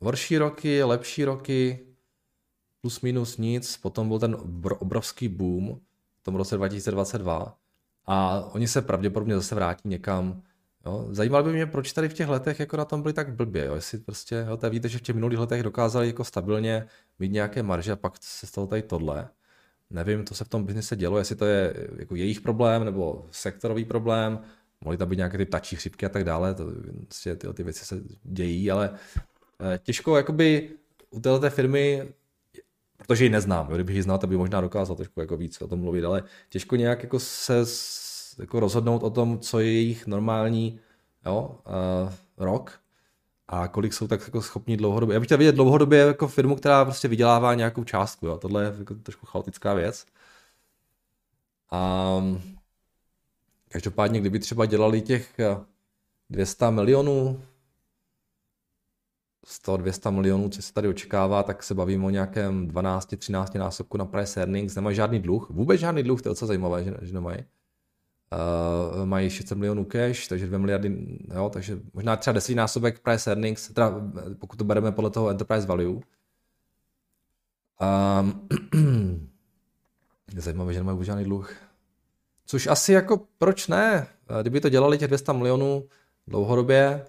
horší 0.00 0.38
roky, 0.38 0.82
lepší 0.82 1.24
roky, 1.24 1.86
plus 2.80 3.00
minus 3.00 3.36
nic, 3.36 3.76
potom 3.76 4.08
byl 4.08 4.18
ten 4.18 4.36
obrovský 4.78 5.28
boom 5.28 5.80
v 6.20 6.22
tom 6.22 6.34
roce 6.34 6.56
2022 6.56 7.58
a 8.06 8.40
oni 8.40 8.68
se 8.68 8.82
pravděpodobně 8.82 9.34
zase 9.34 9.54
vrátí 9.54 9.88
někam. 9.88 10.42
Jo. 10.86 11.08
Zajímalo 11.10 11.44
by 11.44 11.52
mě, 11.52 11.66
proč 11.66 11.92
tady 11.92 12.08
v 12.08 12.14
těch 12.14 12.28
letech 12.28 12.60
jako 12.60 12.76
na 12.76 12.84
tom 12.84 13.02
byli 13.02 13.14
tak 13.14 13.34
blbě. 13.34 13.64
Jo. 13.64 13.74
Jestli 13.74 13.98
prostě, 13.98 14.46
jo, 14.48 14.70
víte, 14.70 14.88
že 14.88 14.98
v 14.98 15.02
těch 15.02 15.14
minulých 15.14 15.38
letech 15.38 15.62
dokázali 15.62 16.06
jako 16.06 16.24
stabilně 16.24 16.86
mít 17.18 17.32
nějaké 17.32 17.62
marže 17.62 17.92
a 17.92 17.96
pak 17.96 18.12
se 18.20 18.46
stalo 18.46 18.66
tady 18.66 18.82
tohle. 18.82 19.28
Nevím, 19.90 20.24
to 20.24 20.34
se 20.34 20.44
v 20.44 20.48
tom 20.48 20.64
biznise 20.64 20.96
dělo, 20.96 21.18
jestli 21.18 21.36
to 21.36 21.44
je 21.44 21.74
jako 21.96 22.14
jejich 22.14 22.40
problém 22.40 22.84
nebo 22.84 23.26
sektorový 23.30 23.84
problém, 23.84 24.40
mohly 24.80 24.96
tam 24.96 25.08
být 25.08 25.16
nějaké 25.16 25.38
ty 25.38 25.44
ptačí 25.44 25.76
chřipky 25.76 26.06
a 26.06 26.08
tak 26.08 26.24
dále, 26.24 26.54
to, 26.54 26.64
prostě 27.04 27.36
ty, 27.36 27.52
ty 27.52 27.62
věci 27.62 27.84
se 27.84 28.00
dějí, 28.24 28.70
ale 28.70 28.98
Eh, 29.60 29.78
těžko 29.78 30.16
jakoby 30.16 30.70
u 31.10 31.20
této 31.20 31.50
firmy, 31.50 32.12
protože 32.96 33.24
ji 33.24 33.30
neznám, 33.30 33.66
kdybych 33.66 33.96
ji 33.96 34.02
znal, 34.02 34.18
tak 34.18 34.30
by 34.30 34.36
možná 34.36 34.60
dokázal 34.60 34.96
trošku 34.96 35.20
jako 35.20 35.36
víc 35.36 35.62
o 35.62 35.68
tom 35.68 35.80
mluvit, 35.80 36.04
ale 36.04 36.22
těžko 36.48 36.76
nějak 36.76 37.02
jako 37.02 37.18
se 37.20 37.64
jako 38.38 38.60
rozhodnout 38.60 39.02
o 39.02 39.10
tom, 39.10 39.38
co 39.38 39.60
je 39.60 39.72
jejich 39.72 40.06
normální 40.06 40.80
jo, 41.26 41.58
uh, 41.66 42.12
rok 42.36 42.80
a 43.48 43.68
kolik 43.68 43.92
jsou 43.92 44.06
tak 44.06 44.20
jako 44.20 44.42
schopní 44.42 44.76
dlouhodobě. 44.76 45.14
Já 45.14 45.20
bych 45.20 45.26
chtěl 45.26 45.38
vidět 45.38 45.54
dlouhodobě 45.54 45.98
jako 45.98 46.28
firmu, 46.28 46.56
která 46.56 46.84
prostě 46.84 47.08
vydělává 47.08 47.54
nějakou 47.54 47.84
částku. 47.84 48.26
Jo. 48.26 48.38
Tohle 48.38 48.64
je 48.64 48.74
jako 48.78 48.94
trošku 48.94 49.26
chaotická 49.26 49.74
věc. 49.74 50.06
A 51.70 52.22
každopádně, 53.68 54.20
kdyby 54.20 54.38
třeba 54.38 54.66
dělali 54.66 55.02
těch 55.02 55.40
200 56.30 56.70
milionů 56.70 57.42
100-200 59.46 60.10
milionů, 60.10 60.48
co 60.48 60.62
se 60.62 60.72
tady 60.72 60.88
očekává, 60.88 61.42
tak 61.42 61.62
se 61.62 61.74
bavíme 61.74 62.06
o 62.06 62.10
nějakém 62.10 62.68
12-13 62.68 63.58
násobku 63.58 63.96
na 63.96 64.04
price 64.04 64.40
earnings, 64.40 64.74
nemají 64.74 64.96
žádný 64.96 65.20
dluh, 65.20 65.50
vůbec 65.50 65.80
žádný 65.80 66.02
dluh, 66.02 66.22
to 66.22 66.28
je 66.28 66.30
docela 66.30 66.46
zajímavé, 66.46 66.84
že, 66.84 66.94
že 67.02 67.12
nemají. 67.12 67.44
Uh, 68.32 69.06
mají 69.06 69.30
600 69.30 69.58
milionů 69.58 69.84
cash, 69.84 70.28
takže 70.28 70.46
2 70.46 70.58
miliardy, 70.58 71.18
jo, 71.34 71.50
takže 71.52 71.78
možná 71.94 72.16
třeba 72.16 72.34
10 72.34 72.54
násobek 72.54 72.98
price 72.98 73.30
earnings, 73.30 73.68
teda 73.68 73.94
pokud 74.38 74.56
to 74.56 74.64
bereme 74.64 74.92
podle 74.92 75.10
toho 75.10 75.28
enterprise 75.28 75.66
value. 75.66 76.00
Um, 77.80 78.48
je 80.34 80.40
zajímavé, 80.40 80.72
že 80.72 80.80
nemají 80.80 81.04
žádný 81.04 81.24
dluh. 81.24 81.52
Což 82.46 82.66
asi 82.66 82.92
jako, 82.92 83.26
proč 83.38 83.68
ne? 83.68 84.06
Kdyby 84.42 84.60
to 84.60 84.68
dělali 84.68 84.98
těch 84.98 85.08
200 85.08 85.32
milionů 85.32 85.84
dlouhodobě, 86.26 87.04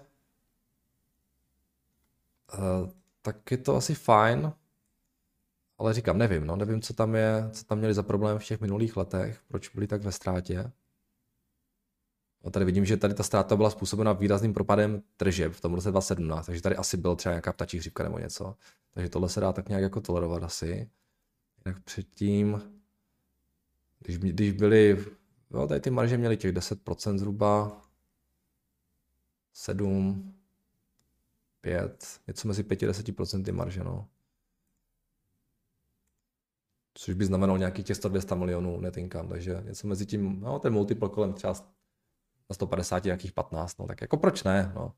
Eh, 2.54 2.90
tak 3.22 3.50
je 3.50 3.58
to 3.58 3.76
asi 3.76 3.94
fajn, 3.94 4.52
ale 5.78 5.94
říkám, 5.94 6.18
nevím, 6.18 6.46
no, 6.46 6.56
nevím, 6.56 6.82
co 6.82 6.94
tam 6.94 7.14
je, 7.14 7.48
co 7.52 7.64
tam 7.64 7.78
měli 7.78 7.94
za 7.94 8.02
problém 8.02 8.38
v 8.38 8.44
těch 8.44 8.60
minulých 8.60 8.96
letech, 8.96 9.40
proč 9.48 9.68
byli 9.68 9.86
tak 9.86 10.02
ve 10.02 10.12
ztrátě. 10.12 10.72
A 12.44 12.50
tady 12.50 12.64
vidím, 12.64 12.84
že 12.84 12.96
tady 12.96 13.14
ta 13.14 13.22
ztráta 13.22 13.56
byla 13.56 13.70
způsobena 13.70 14.12
výrazným 14.12 14.54
propadem 14.54 15.02
tržeb 15.16 15.52
v 15.52 15.60
tom 15.60 15.74
roce 15.74 15.90
2017, 15.90 16.46
takže 16.46 16.62
tady 16.62 16.76
asi 16.76 16.96
byl 16.96 17.16
třeba 17.16 17.32
nějaká 17.32 17.52
ptačí 17.52 17.78
chřipka 17.78 18.02
nebo 18.02 18.18
něco. 18.18 18.56
Takže 18.94 19.08
tohle 19.08 19.28
se 19.28 19.40
dá 19.40 19.52
tak 19.52 19.68
nějak 19.68 19.82
jako 19.82 20.00
tolerovat 20.00 20.42
asi. 20.42 20.90
Jinak 21.64 21.82
předtím, 21.84 22.62
když, 23.98 24.18
když 24.18 24.52
byly, 24.52 25.06
no 25.50 25.68
tady 25.68 25.80
ty 25.80 25.90
marže 25.90 26.16
měly 26.16 26.36
těch 26.36 26.52
10% 26.52 27.18
zhruba, 27.18 27.82
7, 29.52 30.34
5, 31.60 32.20
něco 32.26 32.48
mezi 32.48 32.62
5 32.62 32.82
a 32.82 32.86
10% 32.86 33.52
marže, 33.52 33.84
no. 33.84 34.08
Což 36.94 37.14
by 37.14 37.24
znamenalo 37.24 37.58
nějakých 37.58 37.86
těch 37.86 37.96
100-200 37.96 38.36
milionů 38.36 38.80
net 38.80 38.96
income, 38.96 39.28
takže 39.28 39.62
něco 39.64 39.88
mezi 39.88 40.06
tím, 40.06 40.40
no 40.40 40.58
ten 40.58 40.72
multiple 40.72 41.08
kolem 41.08 41.32
třeba 41.32 41.54
na 42.50 42.54
150 42.54 43.04
nějakých 43.04 43.32
15, 43.32 43.78
no 43.78 43.86
tak 43.86 44.00
jako 44.00 44.16
proč 44.16 44.44
ne, 44.44 44.72
no. 44.74 44.92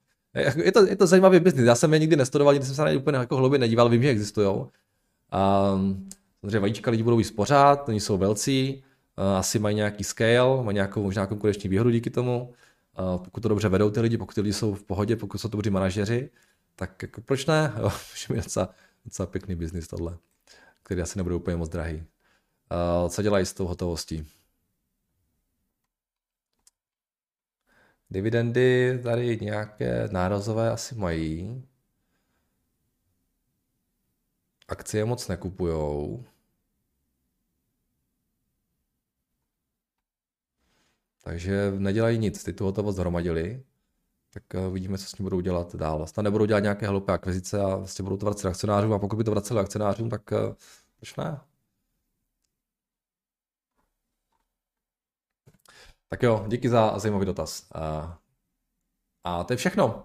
Je 0.65 0.73
to, 0.73 0.87
je 0.87 0.97
to 0.97 1.07
zajímavý 1.07 1.41
biznis, 1.41 1.67
já 1.67 1.75
jsem 1.75 1.93
je 1.93 1.99
nikdy 1.99 2.17
nestudoval, 2.17 2.55
nikdy 2.55 2.67
jsem 2.67 2.75
se 2.75 2.83
na 2.83 2.91
ně 2.91 2.97
úplně 2.97 3.19
jako 3.19 3.37
hloubě 3.37 3.59
nedíval, 3.59 3.89
vím, 3.89 4.03
že 4.03 4.09
existují. 4.09 4.49
Um, 4.49 6.09
samozřejmě 6.41 6.59
vajíčka 6.59 6.91
lidi 6.91 7.03
budou 7.03 7.17
víc 7.17 7.31
pořád, 7.31 7.89
oni 7.89 8.01
jsou 8.01 8.19
velcí, 8.19 8.83
uh, 9.19 9.25
asi 9.25 9.59
mají 9.59 9.77
nějaký 9.77 10.05
scale, 10.05 10.65
mají 10.65 10.75
nějakou 10.75 11.03
možná 11.03 11.27
konkurenční 11.27 11.71
výhodu 11.71 11.91
díky 11.91 12.11
tomu. 12.11 12.55
Uh, 12.99 13.25
pokud 13.25 13.41
to 13.41 13.49
dobře 13.49 13.69
vedou 13.69 13.91
ty 13.91 14.01
lidi, 14.01 14.19
pokud 14.19 14.35
ty 14.35 14.41
lidi 14.41 14.53
jsou 14.53 14.75
v 14.75 14.85
pohodě, 14.85 15.17
pokud 15.17 15.39
jsou 15.39 15.49
to 15.49 15.57
dobří 15.57 15.71
manažeři, 15.71 16.31
tak 16.77 17.03
jako 17.03 17.21
proč 17.21 17.47
ne? 17.47 17.73
Jo, 17.83 17.91
je 18.35 18.43
docela, 18.43 18.69
docela 19.05 19.27
pěkný 19.27 19.55
biznis 19.55 19.89
tohle, 19.89 20.17
který 20.83 21.01
asi 21.01 21.19
nebude 21.19 21.35
úplně 21.35 21.57
moc 21.57 21.69
drahý. 21.69 21.97
Uh, 21.97 23.09
co 23.09 23.23
dělají 23.23 23.47
s 23.47 23.53
tou 23.53 23.67
hotovostí? 23.67 24.27
Dividendy 28.13 29.01
tady 29.03 29.39
nějaké 29.41 30.09
nárazové 30.13 30.71
asi 30.71 30.95
mají. 30.95 31.63
Akcie 34.69 35.05
moc 35.05 35.29
nekupujou. 35.29 36.25
Takže 41.25 41.73
nedělají 41.79 42.19
nic, 42.19 42.45
ty 42.45 42.53
tu 42.53 42.65
hotovost 42.65 42.99
hromadili 42.99 43.63
tak 44.33 44.43
uh, 44.55 44.73
vidíme, 44.73 44.99
co 44.99 45.07
s 45.07 45.19
ním 45.19 45.25
budou 45.25 45.41
dělat 45.41 45.77
dál. 45.77 45.99
Vlastně 45.99 46.23
nebudou 46.23 46.45
dělat 46.45 46.61
nějaké 46.61 46.87
hloupé 46.87 47.13
akvizice 47.13 47.61
a 47.61 47.77
vlastně 47.77 48.03
budou 48.03 48.17
to 48.17 48.27
vracet 48.27 48.49
akcionářům 48.49 48.93
a 48.93 48.99
pokud 48.99 49.17
by 49.17 49.25
to 49.25 49.31
vraceli 49.31 49.61
akcionářům, 49.61 50.11
tak 50.11 50.31
uh, 50.33 50.39
proč 50.99 51.17
ne? 51.17 51.41
Tak 56.13 56.23
jo, 56.23 56.45
díky 56.49 56.69
za 56.69 56.99
zajímavý 56.99 57.27
dotaz. 57.27 57.67
Uh, 57.75 58.11
a 59.25 59.45
to 59.45 59.53
je 59.53 59.57
všechno. 59.57 60.05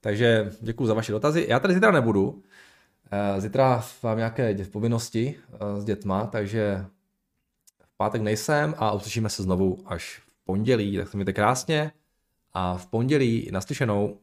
Takže 0.00 0.52
děkuji 0.60 0.86
za 0.86 0.94
vaše 0.94 1.12
dotazy. 1.12 1.46
Já 1.48 1.60
tady 1.60 1.74
zítra 1.74 1.90
nebudu. 1.90 2.42
Zítra 3.38 3.84
mám 4.02 4.16
nějaké 4.16 4.54
povinnosti 4.72 5.38
s 5.78 5.84
dětma, 5.84 6.26
takže 6.26 6.84
v 7.84 7.96
pátek 7.96 8.22
nejsem 8.22 8.74
a 8.78 8.92
uslyšíme 8.92 9.28
se 9.28 9.42
znovu 9.42 9.78
až 9.86 10.22
v 10.26 10.44
pondělí. 10.44 10.96
Tak 10.96 11.08
se 11.08 11.16
mějte 11.16 11.32
krásně 11.32 11.92
a 12.52 12.76
v 12.76 12.86
pondělí 12.86 13.48
naslyšenou 13.52 14.18